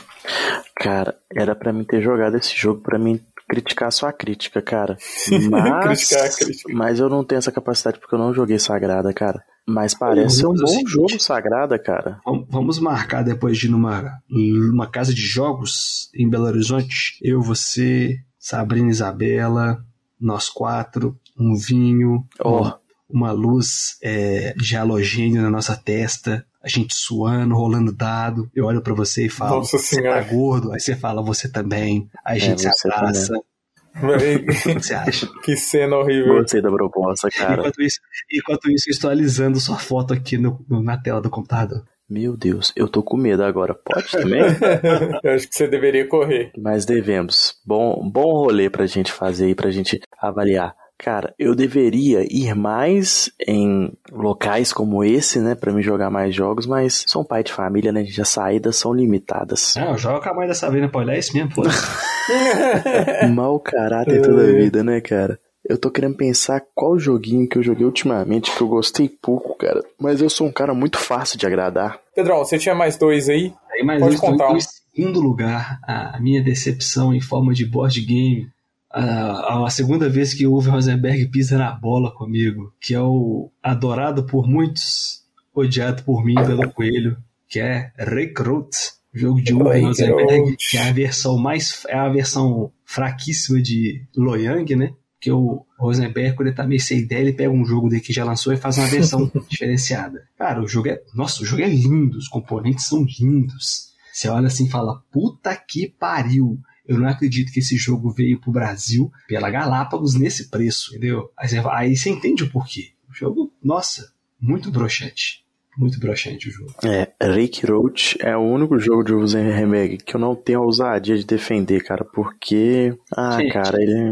[0.76, 4.98] Cara, era para mim ter jogado esse jogo para mim criticar sua crítica, cara.
[5.50, 6.74] Mas, crítica.
[6.74, 9.42] mas eu não tenho essa capacidade porque eu não joguei Sagrada, cara.
[9.66, 12.20] Mas parece ser um bom seguinte, jogo Sagrada, cara.
[12.50, 17.18] Vamos marcar depois de ir numa, numa casa de jogos em Belo Horizonte.
[17.22, 19.84] Eu, você, Sabrina Isabela,
[20.20, 22.72] nós quatro, um vinho, oh.
[23.10, 28.50] uma luz é, de halogênio na nossa testa, a gente suando, rolando dado.
[28.56, 30.72] Eu olho para você e falo, Nossa você tá gordo.
[30.72, 32.10] Aí você fala, você também.
[32.26, 33.34] Aí a é, gente é, se abraça.
[33.36, 35.28] o que você acha?
[35.44, 36.36] Que cena horrível.
[36.36, 37.62] Gostei da proposta, cara.
[37.62, 38.00] Enquanto isso,
[38.32, 41.84] enquanto isso eu estou alisando sua foto aqui no, no, na tela do computador.
[42.10, 43.74] Meu Deus, eu tô com medo agora.
[43.74, 44.40] Pode também?
[45.24, 46.54] eu acho que você deveria correr.
[46.58, 47.56] Mas devemos.
[47.66, 50.74] Bom, bom rolê pra gente fazer aí, pra gente avaliar.
[51.00, 56.66] Cara, eu deveria ir mais em locais como esse, né, para me jogar mais jogos,
[56.66, 59.76] mas sou um pai de família, né, gente, as saídas são limitadas.
[59.78, 61.62] Não, joga com a mãe da Sabrina pra olhar isso mesmo, pô.
[63.34, 65.40] Mal caráter toda a vida, né, cara?
[65.64, 69.84] Eu tô querendo pensar qual joguinho que eu joguei ultimamente que eu gostei pouco, cara.
[70.00, 72.00] Mas eu sou um cara muito fácil de agradar.
[72.16, 73.54] Pedrão, você tinha mais dois aí?
[73.74, 74.56] Aí mais Pode contar.
[74.56, 78.48] Em segundo lugar, a minha decepção em forma de board game
[78.90, 83.52] a, a, segunda vez que o Uwe Rosenberg pisa na bola comigo, que é o
[83.62, 85.24] adorado por muitos,
[85.54, 88.70] odiado por mim pelo Coelho, que é Recruit,
[89.14, 94.76] jogo de Uwe Rosenberg, que é a versão mais é a versão fraquíssima de Loyang,
[94.76, 94.94] né?
[95.20, 98.14] Que o Rosenberg, quando ele tá meio sem ideia, ele pega um jogo dele que
[98.14, 100.24] já lançou e faz uma versão diferenciada.
[100.38, 101.02] Cara, o jogo é.
[101.14, 103.88] Nossa, o jogo é lindo, os componentes são lindos.
[104.14, 106.60] Você olha assim e fala, puta que pariu.
[106.88, 111.32] Eu não acredito que esse jogo veio pro Brasil pela Galápagos nesse preço, entendeu?
[111.38, 112.92] Aí você, aí você entende o porquê.
[113.10, 115.46] O jogo, nossa, muito broxante.
[115.78, 116.74] Muito broxante o jogo.
[116.84, 120.66] É, Rick Roach é o único jogo de Usen Remake que eu não tenho a
[120.66, 122.98] ousadia de defender, cara, porque.
[123.16, 124.12] Ah, Gente, cara, ele.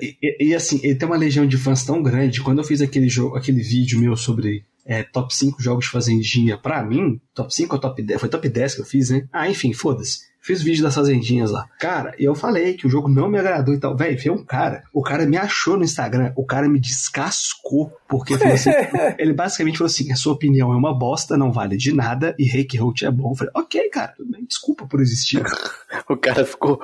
[0.00, 2.40] E, e, e, assim, ele tem uma legião de fãs tão grande.
[2.40, 6.56] Quando eu fiz aquele jogo, aquele vídeo meu sobre é, top 5 jogos de fazendinha
[6.56, 8.20] pra mim, top 5 ou top 10?
[8.20, 9.26] Foi top 10 que eu fiz, né?
[9.32, 10.29] Ah, enfim, foda-se.
[10.40, 11.68] Fiz vídeo das fazendinhas lá.
[11.78, 13.94] Cara, eu falei que o jogo não me agradou e tal.
[13.94, 14.84] Véi, veio um cara.
[14.92, 16.32] O cara me achou no Instagram.
[16.34, 17.92] O cara me descascou.
[18.08, 18.70] Porque assim,
[19.18, 22.34] ele basicamente falou assim: a sua opinião é uma bosta, não vale de nada.
[22.38, 23.32] E Reiki Roach é bom.
[23.32, 24.44] Eu falei, ok, cara, tudo bem.
[24.46, 25.42] Desculpa por existir.
[26.08, 26.82] o cara ficou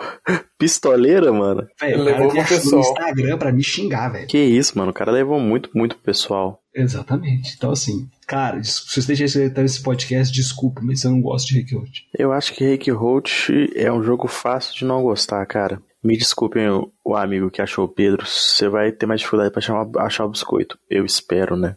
[0.59, 1.67] pistoleira, mano.
[1.81, 4.27] Véi, o cara me achou no Instagram pra me xingar, velho.
[4.27, 4.91] Que isso, mano.
[4.91, 6.63] O cara levou muito, muito pessoal.
[6.77, 7.55] Exatamente.
[7.57, 11.55] Então, assim, cara, se você esteja escutando esse podcast, desculpa, mas eu não gosto de
[11.55, 12.07] Reiki Roach.
[12.17, 15.81] Eu acho que Reiki Roach é um jogo fácil de não gostar, cara.
[16.05, 16.69] Me desculpem
[17.03, 20.79] o, amigo que achou o Pedro, você vai ter mais dificuldade chamar, achar o biscoito.
[20.89, 21.77] Eu espero, né?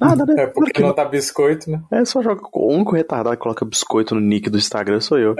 [0.00, 0.42] Nada, né?
[0.42, 1.82] É porque, não tá biscoito, né?
[1.90, 2.42] É só joga.
[2.52, 5.34] O único retardado que coloca biscoito no nick do Instagram sou eu.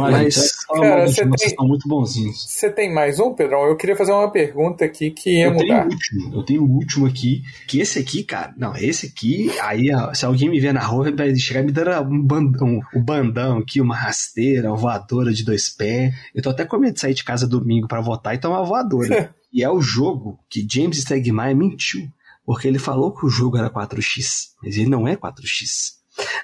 [0.00, 0.64] Mas.
[0.64, 1.54] Cara, você tem...
[1.56, 2.44] são muito bonzinhos.
[2.48, 3.66] Você tem mais um, Pedrão?
[3.66, 5.64] Eu queria fazer uma pergunta aqui que ia eu mudar.
[5.66, 7.42] Tenho o último, eu tenho o último aqui.
[7.66, 8.54] Que esse aqui, cara.
[8.56, 9.50] Não, esse aqui.
[9.62, 13.02] Aí, se alguém me ver na rua, vai chegar e me dar um bandão, um
[13.02, 16.14] bandão aqui, uma rasteira, uma voadora de dois pés.
[16.34, 18.66] Eu tô até com medo de sair de casa domingo para votar e tomar uma
[18.66, 19.34] voadora.
[19.52, 22.08] e é o jogo que James Stegmaier mentiu
[22.44, 25.94] porque ele falou que o jogo era 4x, mas ele não é 4x.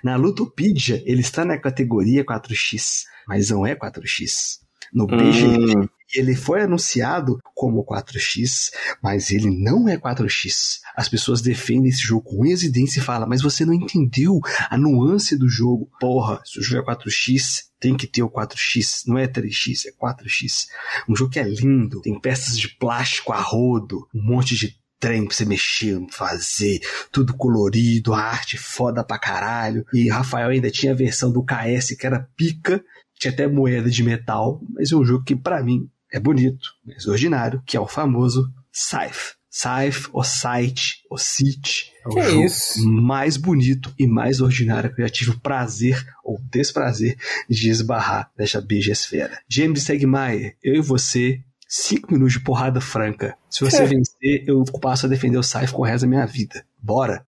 [0.02, 4.60] Na Lutopedia, ele está na categoria 4x, mas não é 4x.
[4.92, 5.88] No BGG, hum.
[6.12, 10.80] ele foi anunciado como 4x, mas ele não é 4x.
[10.96, 14.76] As pessoas defendem esse jogo com e dentes e falam, mas você não entendeu a
[14.76, 15.88] nuance do jogo.
[16.00, 19.92] Porra, se o jogo é 4x, tem que ter o 4x, não é 3x, é
[19.92, 20.66] 4x.
[21.08, 25.26] Um jogo que é lindo, tem peças de plástico a rodo, um monte de trem
[25.26, 29.84] pra você mexer, fazer, tudo colorido, a arte foda pra caralho.
[29.92, 32.84] E Rafael ainda tinha a versão do KS que era pica,
[33.18, 37.06] tinha até moeda de metal, mas é um jogo que para mim é bonito, mas
[37.06, 39.40] ordinário, que é o famoso Scythe.
[39.50, 41.90] Scythe, ou Sight, ou City.
[42.04, 42.88] É o que jogo isso?
[42.88, 47.16] mais bonito e mais ordinário que eu já tive o prazer ou desprazer
[47.48, 49.40] de esbarrar nesta esfera.
[49.48, 53.36] James Segmaier, eu e você 5 minutos de porrada franca.
[53.48, 56.64] Se você vencer, eu passo a defender o Saif com o resto da minha vida.
[56.82, 57.24] Bora!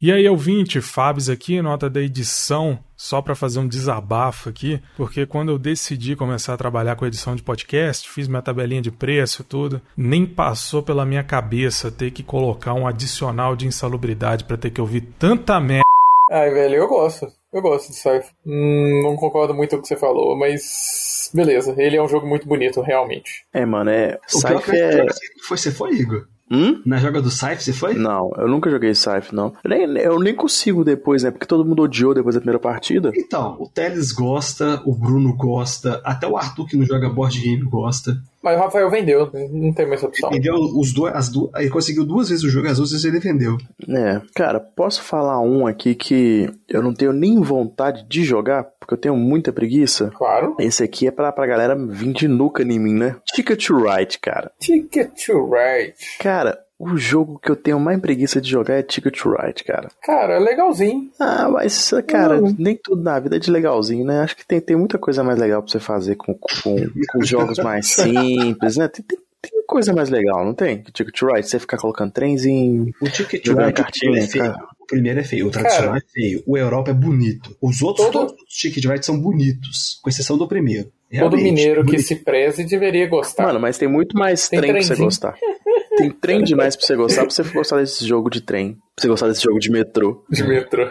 [0.00, 5.26] E aí, ouvinte, Fábio aqui, nota da edição, só para fazer um desabafo aqui, porque
[5.26, 9.42] quando eu decidi começar a trabalhar com edição de podcast, fiz minha tabelinha de preço
[9.42, 14.56] e tudo, nem passou pela minha cabeça ter que colocar um adicional de insalubridade para
[14.56, 15.84] ter que ouvir tanta merda.
[16.32, 17.28] Ai, velho, eu gosto.
[17.52, 18.30] Eu gosto de Scythe.
[18.46, 21.74] Hum, não concordo muito com o que você falou, mas beleza.
[21.76, 23.46] Ele é um jogo muito bonito, realmente.
[23.52, 24.18] É, mano, é.
[24.34, 25.06] O Scythe é.
[25.46, 26.26] Foi, você foi, Igor?
[26.52, 26.82] Hum?
[26.84, 27.94] Na joga do Scythe você foi?
[27.94, 29.54] Não, eu nunca joguei Scythe, não.
[29.64, 31.30] Eu nem, eu nem consigo depois, né?
[31.30, 33.10] Porque todo mundo odiou depois da primeira partida.
[33.16, 37.62] Então, o Teles gosta, o Bruno gosta, até o Arthur que não joga board game
[37.64, 38.20] gosta.
[38.42, 40.28] Mas o Rafael vendeu, não tem mais opção.
[40.28, 43.06] Ele vendeu os dois, as duas, ele conseguiu duas vezes o jogo, as duas vezes
[43.06, 43.56] ele vendeu.
[43.88, 48.94] É, cara, posso falar um aqui que eu não tenho nem vontade de jogar, porque
[48.94, 50.10] eu tenho muita preguiça?
[50.14, 50.56] Claro.
[50.58, 53.16] Esse aqui é pra, pra galera vir de nuca em mim, né?
[53.24, 54.52] Ticket to Ride, cara.
[54.58, 55.94] Ticket to Ride.
[56.18, 59.88] Cara, o jogo que eu tenho mais preguiça de jogar é Ticket to Ride, cara.
[60.02, 61.10] Cara, é legalzinho.
[61.18, 62.54] Ah, mas, cara, não.
[62.58, 64.20] nem tudo na vida é de legalzinho, né?
[64.20, 66.76] Acho que tem, tem muita coisa mais legal pra você fazer com, com,
[67.12, 68.88] com jogos mais simples, né?
[68.88, 70.82] Tem, tem, tem, coisa mais legal, não tem?
[70.92, 72.92] Ticket to Ride, você ficar colocando trenzinho.
[73.00, 74.26] O Ticket to Ride cartinha, é.
[74.26, 74.68] Cara.
[74.82, 76.42] O primeiro é feio, o tradicional cara, é feio.
[76.46, 77.56] O Europa é bonito.
[77.62, 78.26] Os outros, todo...
[78.26, 80.92] todos os Ticket to Ride são bonitos, com exceção do primeiro.
[81.08, 83.46] Realmente, Todo mineiro que se preze deveria gostar.
[83.46, 85.36] Mano, mas tem muito mais tem trem pra você gostar.
[85.96, 88.74] Tem trem demais pra você gostar, pra você gostar desse jogo de trem.
[88.74, 90.24] Pra você gostar desse jogo de metrô.
[90.30, 90.90] De metrô.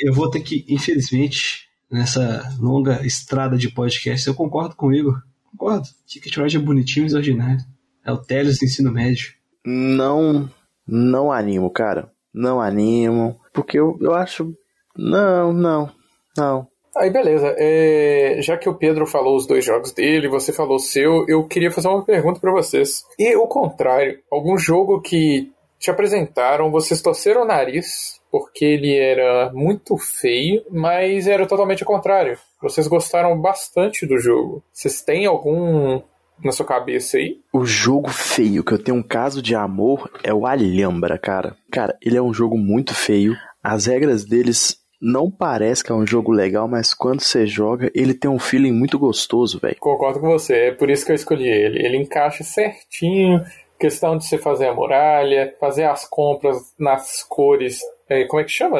[0.00, 5.20] Eu vou ter que, infelizmente, nessa longa estrada de podcast, eu concordo com o Igor.
[5.50, 5.86] Concordo.
[6.06, 7.60] Ticket Ride é bonitinho e ordinário.
[8.04, 9.34] É o Teles do ensino médio.
[9.64, 10.50] Não,
[10.86, 12.10] não animo, cara.
[12.36, 13.40] Não animo.
[13.52, 14.54] Porque eu, eu acho.
[14.94, 15.90] Não, não,
[16.36, 16.68] não.
[16.96, 20.80] Aí beleza, é, já que o Pedro falou os dois jogos dele, você falou o
[20.80, 23.04] seu, eu queria fazer uma pergunta para vocês.
[23.18, 29.50] E o contrário, algum jogo que te apresentaram, vocês torceram o nariz porque ele era
[29.52, 32.38] muito feio, mas era totalmente o contrário.
[32.60, 34.62] Vocês gostaram bastante do jogo.
[34.72, 36.00] Vocês têm algum
[36.42, 37.38] na sua cabeça aí?
[37.52, 41.56] O jogo feio que eu tenho um caso de amor é o Alhambra, cara.
[41.70, 43.34] Cara, ele é um jogo muito feio.
[43.62, 48.14] As regras deles não parece que é um jogo legal, mas quando você joga, ele
[48.14, 49.76] tem um feeling muito gostoso, velho.
[49.78, 51.84] Concordo com você, é por isso que eu escolhi ele.
[51.84, 53.44] Ele encaixa certinho,
[53.78, 58.52] questão de você fazer a muralha, fazer as compras nas cores é, como é que
[58.52, 58.78] chama?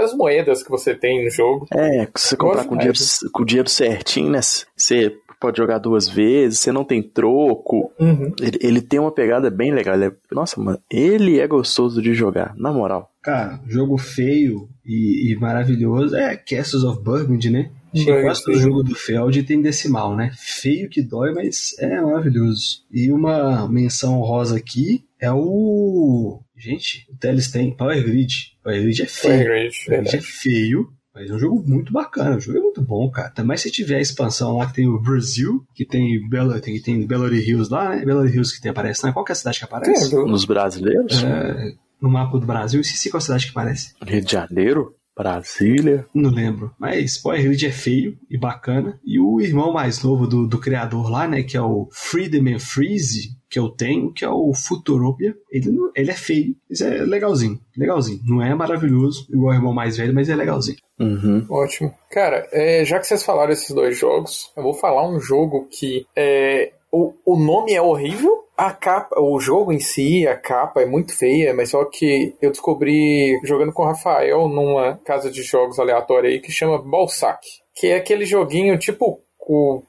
[0.00, 1.66] As moedas que você tem no jogo.
[1.74, 2.98] É, se você comprar com o, dinheiro,
[3.30, 4.40] com o dinheiro certinho, né?
[4.40, 7.92] Você pode jogar duas vezes, você não tem troco.
[7.98, 8.32] Uhum.
[8.40, 10.00] Ele, ele, tem uma pegada bem legal.
[10.00, 13.10] É, nossa, mano, ele é gostoso de jogar, na moral.
[13.22, 17.70] Cara, jogo feio e, e maravilhoso é Castles of Burgundy, né?
[17.94, 20.30] Chega quase todo jogo do Feld tem decimal, né?
[20.36, 22.84] Feio que dói, mas é maravilhoso.
[22.92, 26.40] E uma menção rosa aqui é o.
[26.56, 28.56] Gente, o Teles tem Power Grid.
[28.62, 29.44] Power Grid é feio.
[29.44, 30.92] Power Grid, Power Grid é feio.
[31.16, 33.30] Mas é um jogo muito bacana, o jogo é muito bom, cara.
[33.30, 37.06] Também se tiver a expansão lá que tem o Brasil, que tem Belo, tem, tem
[37.06, 38.04] Belo Hills lá, né?
[38.04, 39.12] Belo Hills que tem, aparece, né?
[39.12, 40.10] Qual que é a cidade que aparece?
[40.10, 41.24] Tem, Nos brasileiros?
[41.24, 43.94] É, no mapa do Brasil, esqueci qual cidade que aparece.
[44.06, 44.94] Rio de Janeiro?
[45.16, 46.06] Brasília?
[46.12, 46.72] Não lembro.
[46.78, 49.00] Mas Power Grid é feio e bacana.
[49.02, 51.42] E o irmão mais novo do, do criador lá, né?
[51.42, 55.34] Que é o Freedom and Freeze, que eu tenho, que é o Futuropia.
[55.50, 57.58] Ele, não, ele é feio, mas é legalzinho.
[57.74, 58.20] Legalzinho.
[58.26, 60.76] Não é maravilhoso, igual o irmão mais velho, mas é legalzinho.
[60.98, 61.46] Uhum.
[61.50, 61.94] Ótimo.
[62.10, 66.06] Cara, é, já que vocês falaram esses dois jogos, eu vou falar um jogo que
[66.16, 70.86] é, o, o nome é horrível, a capa, o jogo em si, a capa é
[70.86, 75.78] muito feia, mas só que eu descobri jogando com o Rafael numa casa de jogos
[75.78, 77.40] aleatória aí que chama Balsac,
[77.74, 79.82] que é aquele joguinho tipo o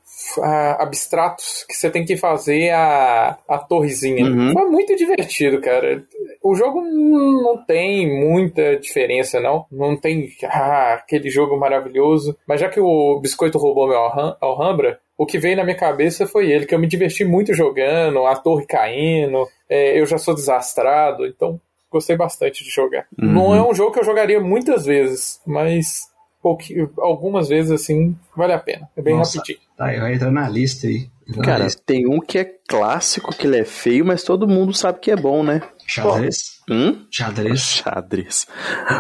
[0.80, 4.26] abstratos que você tem que fazer a, a torrezinha.
[4.26, 4.52] Uhum.
[4.52, 6.04] Foi muito divertido, cara.
[6.44, 9.66] O jogo não tem muita diferença, não.
[9.72, 12.38] Não tem ah, aquele jogo maravilhoso.
[12.48, 14.00] Mas já que o Biscoito roubou meu
[14.42, 18.26] Alhambra, o que veio na minha cabeça foi ele, que eu me diverti muito jogando,
[18.26, 21.60] a torre caindo, é, eu já sou desastrado, então
[21.92, 23.08] gostei bastante de jogar.
[23.20, 23.32] Uhum.
[23.34, 26.08] Não é um jogo que eu jogaria muitas vezes, mas
[26.50, 28.90] pouquinho, algumas vezes assim, vale a pena.
[28.96, 29.60] É bem Nossa, rapidinho.
[29.78, 31.10] Tá, vai entrar na lista aí.
[31.36, 31.82] Na Cara, lista.
[31.86, 35.16] tem um que é clássico, que ele é feio, mas todo mundo sabe que é
[35.16, 35.62] bom, né?
[35.86, 36.62] Xadrez?
[36.70, 37.06] Hum?
[37.12, 37.60] Xadrez?
[37.62, 38.48] Xadrez.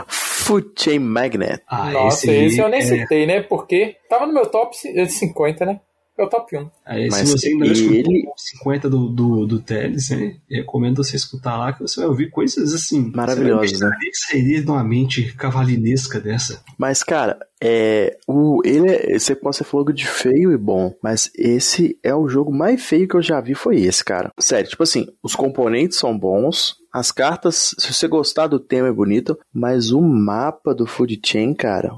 [0.08, 1.62] Food Chain Magnet.
[1.68, 3.42] Ah, Nossa, aí esse, eu nem é- citei, né?
[3.42, 5.80] Porque tava no meu top 50, né?
[6.18, 6.70] É o top 1.
[6.86, 10.38] Aí, Mas se você ainda não escutou ele- o 50 do, do, do Teles, né?
[10.50, 13.12] eu Recomendo você escutar lá, que você vai ouvir coisas assim.
[13.16, 13.92] Maravilhosas, né?
[14.00, 16.64] que sairia de uma mente cavalinesca dessa.
[16.78, 18.18] Mas, cara, é.
[18.28, 19.20] O, ele é.
[19.20, 23.16] Você, você falou de feio e bom, mas esse é o jogo mais feio que
[23.16, 23.54] eu já vi.
[23.54, 24.32] Foi esse, cara.
[24.40, 26.76] Sério, tipo assim, os componentes são bons.
[26.94, 29.38] As cartas, se você gostar do tema, é bonito.
[29.54, 31.92] Mas o mapa do Food Chain, cara.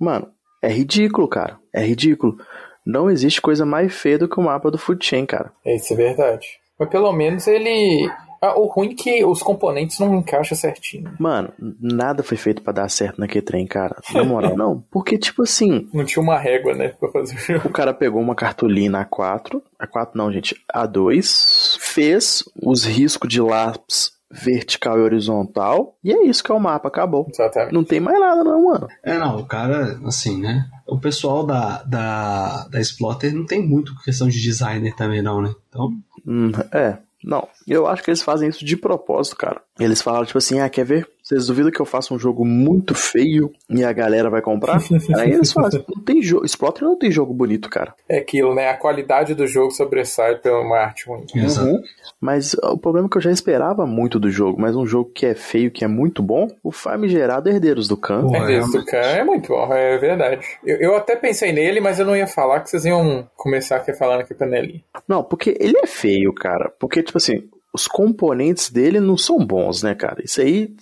[0.00, 0.28] Mano,
[0.62, 1.58] é ridículo, cara.
[1.74, 2.38] É ridículo.
[2.86, 5.52] Não existe coisa mais feia do que o mapa do Food Chain, cara.
[5.64, 6.46] Isso é verdade.
[6.78, 8.08] Mas pelo menos ele.
[8.40, 11.10] Ah, o ruim é que os componentes não encaixam certinho.
[11.18, 13.96] Mano, nada foi feito pra dar certo naquele trem, cara.
[14.12, 14.84] Na moral, não.
[14.90, 16.88] Porque, tipo assim, Não tinha uma régua, né?
[17.00, 17.68] Pra fazer o jogo.
[17.68, 24.12] O cara pegou uma cartolina A4, A4 não, gente, A2, fez os riscos de lápis
[24.30, 27.26] vertical e horizontal, e é isso que é o mapa, acabou.
[27.30, 27.72] Exatamente.
[27.72, 28.88] Não tem mais nada não, mano.
[29.02, 30.68] É, não, o cara, assim, né?
[30.86, 35.54] O pessoal da, da, da Splotter não tem muito questão de designer também, não, né?
[35.68, 35.92] Então,
[36.26, 37.46] Hum, é, não.
[37.68, 39.60] Eu acho que eles fazem isso de propósito, cara.
[39.78, 41.08] Eles falam, tipo assim, ah, quer ver?
[41.26, 44.78] Vocês duvidam que eu faça um jogo muito feio e a galera vai comprar?
[45.18, 45.84] Aí eles fazem.
[45.92, 46.46] Não tem jogo.
[46.46, 47.92] Splotter não tem jogo bonito, cara.
[48.08, 48.70] É aquilo, né?
[48.70, 51.26] A qualidade do jogo sobressai pela uma arte ruim.
[51.34, 51.82] Uhum.
[52.20, 55.26] Mas o problema é que eu já esperava muito do jogo, mas um jogo que
[55.26, 58.28] é feio, que é muito bom, o famigerado Herdeiros do Khan.
[58.28, 59.06] Pô, É isso, cara.
[59.06, 60.46] É muito bom, é verdade.
[60.64, 63.92] Eu, eu até pensei nele, mas eu não ia falar que vocês iam começar aqui
[63.92, 64.80] falando aqui panelinha.
[65.08, 66.72] Não, porque ele é feio, cara.
[66.78, 70.22] Porque, tipo assim, os componentes dele não são bons, né, cara?
[70.24, 70.74] Isso aí,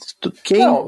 [0.45, 0.61] quem.
[0.61, 0.87] Não,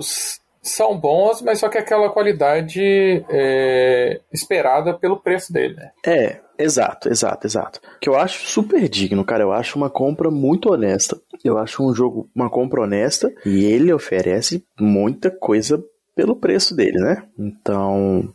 [0.63, 2.81] são bons, mas só que aquela qualidade
[3.29, 5.91] é, esperada pelo preço dele, né?
[6.05, 7.81] É, exato, exato, exato.
[8.01, 9.45] Que eu acho super digno, cara.
[9.45, 11.21] Eu acho uma compra muito honesta.
[11.45, 15.83] Eu acho um jogo, uma compra honesta, e ele oferece muita coisa
[16.15, 17.23] pelo preço dele, né?
[17.39, 18.33] Então,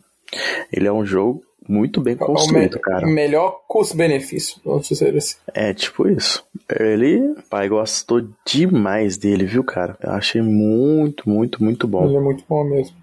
[0.72, 3.06] ele é um jogo muito bem É construído, cara.
[3.06, 5.36] melhor custo-benefício, vamos dizer assim.
[5.54, 6.44] É tipo isso.
[6.78, 9.96] Ele, pai, gostou demais dele, viu, cara?
[10.02, 12.16] Eu achei muito, muito, muito Ele bom.
[12.16, 12.96] é muito bom mesmo.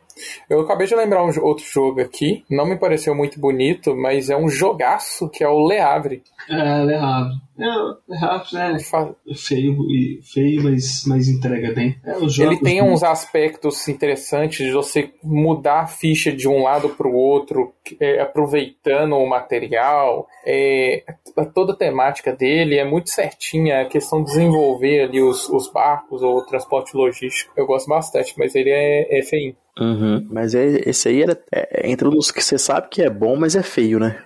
[0.50, 4.36] Eu acabei de lembrar um outro jogo aqui, não me pareceu muito bonito, mas é
[4.36, 6.22] um jogaço que é o Le Havre.
[6.50, 7.34] É, Le Havre.
[7.60, 12.00] É, é Ele fa- feio, e, feio mas, mas entrega bem.
[12.06, 16.64] É, os jogos Ele tem uns aspectos interessantes de você mudar a ficha de um
[16.64, 20.28] lado para o outro, é, aproveitando o material.
[20.46, 21.04] É,
[21.54, 26.22] toda a temática dele é muito certinha, a questão de desenvolver ali os, os barcos
[26.22, 27.52] ou o transporte logístico.
[27.58, 29.56] Eu gosto bastante, mas ele é, é feinho.
[29.78, 30.28] Uhum.
[30.32, 33.36] Mas é, esse aí era é, é entre os que você sabe que é bom,
[33.36, 34.24] mas é feio, né?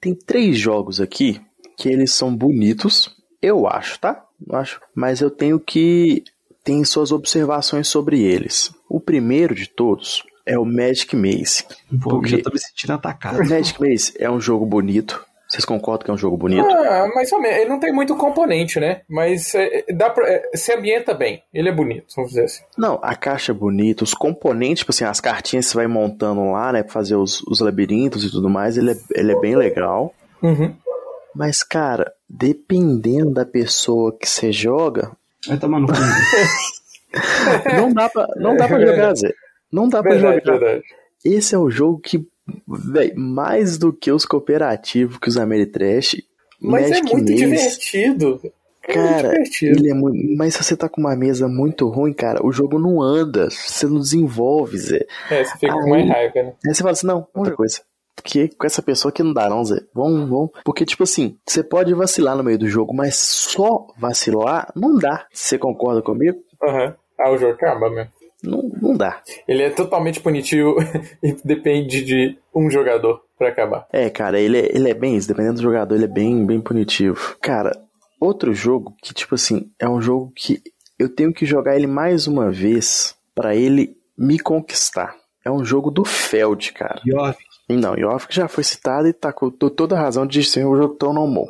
[0.00, 1.40] Tem três jogos aqui
[1.76, 4.24] que eles são bonitos, eu acho, tá?
[4.48, 4.80] Eu acho.
[4.94, 6.22] Mas eu tenho que.
[6.62, 8.72] Tem suas observações sobre eles.
[8.88, 11.64] O primeiro de todos é o Magic Maze.
[12.02, 13.38] Pô, porque- já tô me sentindo atacado.
[13.48, 15.24] Magic Maze é um jogo bonito.
[15.46, 16.66] Vocês concordam que é um jogo bonito?
[16.66, 17.58] Ah, mais ou menos.
[17.58, 19.02] Ele não tem muito componente, né?
[19.08, 21.42] Mas é, dá pra, é, se ambienta bem.
[21.52, 22.64] Ele é bonito, vamos dizer assim.
[22.78, 26.50] Não, a caixa é bonita, os componentes, tipo assim, as cartinhas que você vai montando
[26.50, 29.54] lá, né, pra fazer os, os labirintos e tudo mais, ele é, ele é bem
[29.54, 30.14] legal.
[30.42, 30.74] Uhum.
[31.34, 35.10] Mas, cara, dependendo da pessoa que você joga,
[35.46, 35.92] Vai tomar no cu.
[37.76, 39.32] não dá pra, não dá pra jogar, Zé.
[39.70, 40.58] Não dá pra Verdade, jogar.
[40.58, 40.84] verdade.
[41.24, 42.26] Esse é o jogo que,
[42.66, 46.22] véi, mais do que os cooperativos que os Ameritrash,
[46.60, 48.40] Mas é Magic muito Maze, divertido.
[48.86, 49.78] É Cara, muito divertido.
[49.78, 50.36] ele é muito.
[50.36, 53.86] Mas se você tá com uma mesa muito ruim, cara, o jogo não anda, você
[53.86, 55.06] não desenvolve, Zé.
[55.30, 56.52] É, você fica com Aí- mais raiva, né?
[56.66, 57.80] Aí você fala assim, não, outra coisa.
[58.14, 59.80] Porque com essa pessoa aqui não dá, não, Zé.
[59.94, 60.50] Vamos, vamos.
[60.64, 65.26] Porque, tipo assim, você pode vacilar no meio do jogo, mas só vacilar não dá.
[65.32, 66.38] Você concorda comigo?
[66.62, 66.94] Aham.
[67.18, 68.10] Ah, o jogo acaba mesmo.
[68.42, 69.22] Não, não dá.
[69.48, 70.76] Ele é totalmente punitivo
[71.22, 73.86] e depende de um jogador pra acabar.
[73.92, 76.60] É, cara, ele é, ele é bem isso, dependendo do jogador, ele é bem, bem
[76.60, 77.36] punitivo.
[77.40, 77.72] Cara,
[78.20, 80.60] outro jogo que, tipo assim, é um jogo que
[80.98, 85.16] eu tenho que jogar ele mais uma vez pra ele me conquistar.
[85.44, 87.00] É um jogo do Feld, cara.
[87.02, 87.34] Pior,
[87.68, 90.76] Não, York já foi citado e tá com to- toda a razão de ser um
[90.76, 91.46] jogo tão normal.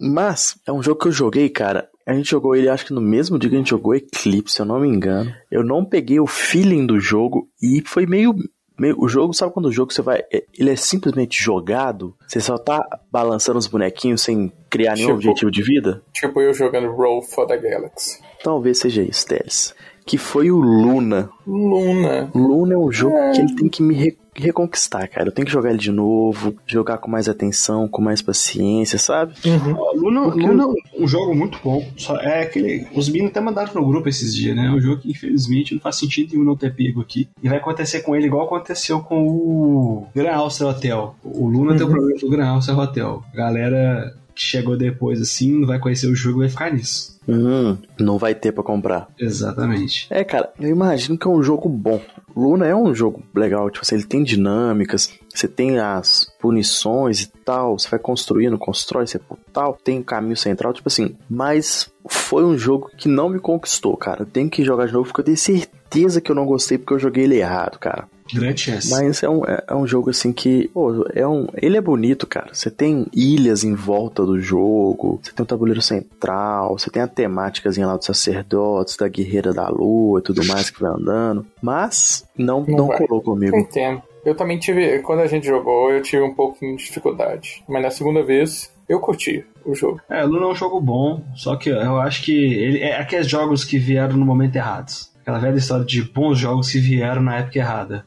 [0.00, 1.88] Mas é um jogo que eu joguei, cara.
[2.06, 4.60] A gente jogou ele, acho que no mesmo dia que a gente jogou Eclipse, se
[4.62, 5.32] eu não me engano.
[5.50, 8.34] Eu não peguei o feeling do jogo e foi meio.
[8.78, 10.22] meio o jogo, sabe quando o jogo você vai.
[10.30, 12.14] é- Ele é simplesmente jogado?
[12.26, 16.02] Você só tá balançando os bonequinhos sem criar nenhum Tipo- objetivo de vida?
[16.12, 18.20] Tipo eu jogando Roll for the Galaxy.
[18.42, 19.74] Talvez seja isso, Teles.
[20.06, 21.30] Que foi o Luna.
[21.46, 22.30] Luna.
[22.34, 25.28] Luna é um jogo que ele tem que me re- reconquistar, cara.
[25.28, 29.32] Eu tenho que jogar ele de novo, jogar com mais atenção, com mais paciência, sabe?
[29.74, 31.86] Ó, Luna, Luna é um jogo muito bom.
[31.96, 32.86] Só é aquele.
[32.94, 34.66] Os meninos até mandaram no grupo esses dias, né?
[34.66, 37.28] É um jogo que infelizmente não faz sentido nenhum não ter pego aqui.
[37.42, 41.14] E vai acontecer com ele igual aconteceu com o Grand Austria Hotel.
[41.24, 43.22] O Luna tem o problema do Grand Austria Hotel.
[43.32, 47.13] A galera que chegou depois assim, não vai conhecer o jogo e vai ficar nisso.
[47.28, 49.08] Hum, não vai ter pra comprar.
[49.18, 50.06] Exatamente.
[50.10, 52.00] É, cara, eu imagino que é um jogo bom.
[52.36, 57.28] Luna é um jogo legal, tipo assim, ele tem dinâmicas, você tem as punições e
[57.28, 59.20] tal, você vai construindo, constrói, você
[59.52, 63.96] tal, tem o caminho central, tipo assim, mas foi um jogo que não me conquistou,
[63.96, 64.22] cara.
[64.22, 66.94] Eu tenho que jogar de novo porque eu tenho certeza que eu não gostei porque
[66.94, 68.08] eu joguei ele errado, cara.
[68.32, 68.90] Grande chance.
[68.90, 70.68] Mas é um, é, é um jogo assim que.
[70.68, 72.48] Pô, é um, ele é bonito, cara.
[72.52, 77.08] Você tem ilhas em volta do jogo, você tem um tabuleiro central, você tem a
[77.08, 81.44] temáticazinha lá dos sacerdotes, da guerreira da lua e tudo mais que vai andando.
[81.60, 82.98] Mas não, Não não, vai.
[82.98, 83.56] colou comigo.
[83.56, 84.02] Entendo.
[84.24, 87.62] Eu também tive, quando a gente jogou, eu tive um pouquinho de dificuldade.
[87.68, 90.00] Mas na segunda vez, eu curti o jogo.
[90.08, 93.64] É, Luna é um jogo bom, só que eu acho que ele é aqueles jogos
[93.64, 94.90] que vieram no momento errado.
[95.24, 98.04] Aquela velha história de bons jogos que vieram na época errada.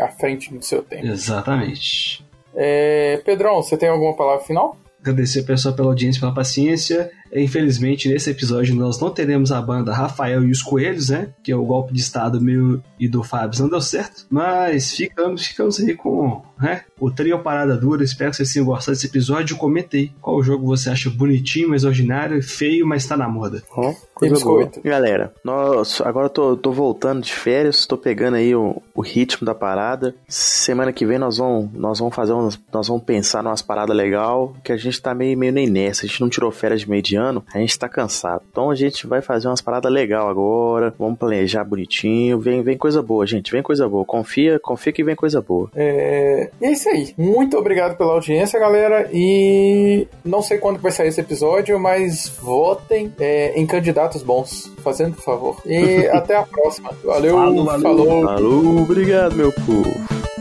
[0.00, 1.04] À frente do seu tempo.
[1.04, 2.24] Exatamente.
[2.54, 4.78] É, Pedrão, você tem alguma palavra final?
[4.98, 7.10] Agradecer a pessoa pela audiência, pela paciência.
[7.32, 11.28] Infelizmente, nesse episódio nós não teremos a banda Rafael e os Coelhos, né?
[11.42, 14.26] Que é o golpe de estado meu e do Fábio não deu certo.
[14.30, 16.82] Mas ficamos, ficamos aí com né?
[16.98, 18.02] o trio Parada Dura.
[18.02, 19.56] Espero que vocês tenham gostado desse episódio.
[19.56, 23.62] Comentei qual jogo você acha bonitinho, mas ordinário, feio, mas tá na moda.
[23.70, 24.70] Ó, E coisa boa.
[24.82, 29.44] Galera, nós, agora eu tô, tô voltando de férias, tô pegando aí o, o ritmo
[29.44, 30.14] da parada.
[30.28, 34.54] Semana que vem nós vamos, nós vamos fazer umas, nós vamos pensar numas paradas legal,
[34.64, 36.04] que a gente tá meio, meio nem nessa.
[36.04, 38.42] A gente não tirou férias de meio de ano, a gente tá cansado.
[38.50, 42.38] Então a gente vai fazer umas paradas legal agora, vamos planejar bonitinho.
[42.38, 44.04] Vem, vem coisa boa, gente, vem coisa boa.
[44.04, 45.70] Confia, confia que vem coisa boa.
[45.74, 47.14] É, E é isso aí.
[47.16, 49.08] Muito obrigado pela audiência, galera.
[49.12, 54.70] E não sei quando vai sair esse episódio, mas votem é, em candidatos bons.
[54.82, 55.56] Fazendo por favor.
[55.66, 56.90] E até a próxima.
[57.04, 57.82] Valeu, Falou, valeu.
[57.82, 58.22] falou.
[58.24, 60.35] Falou, obrigado, meu povo.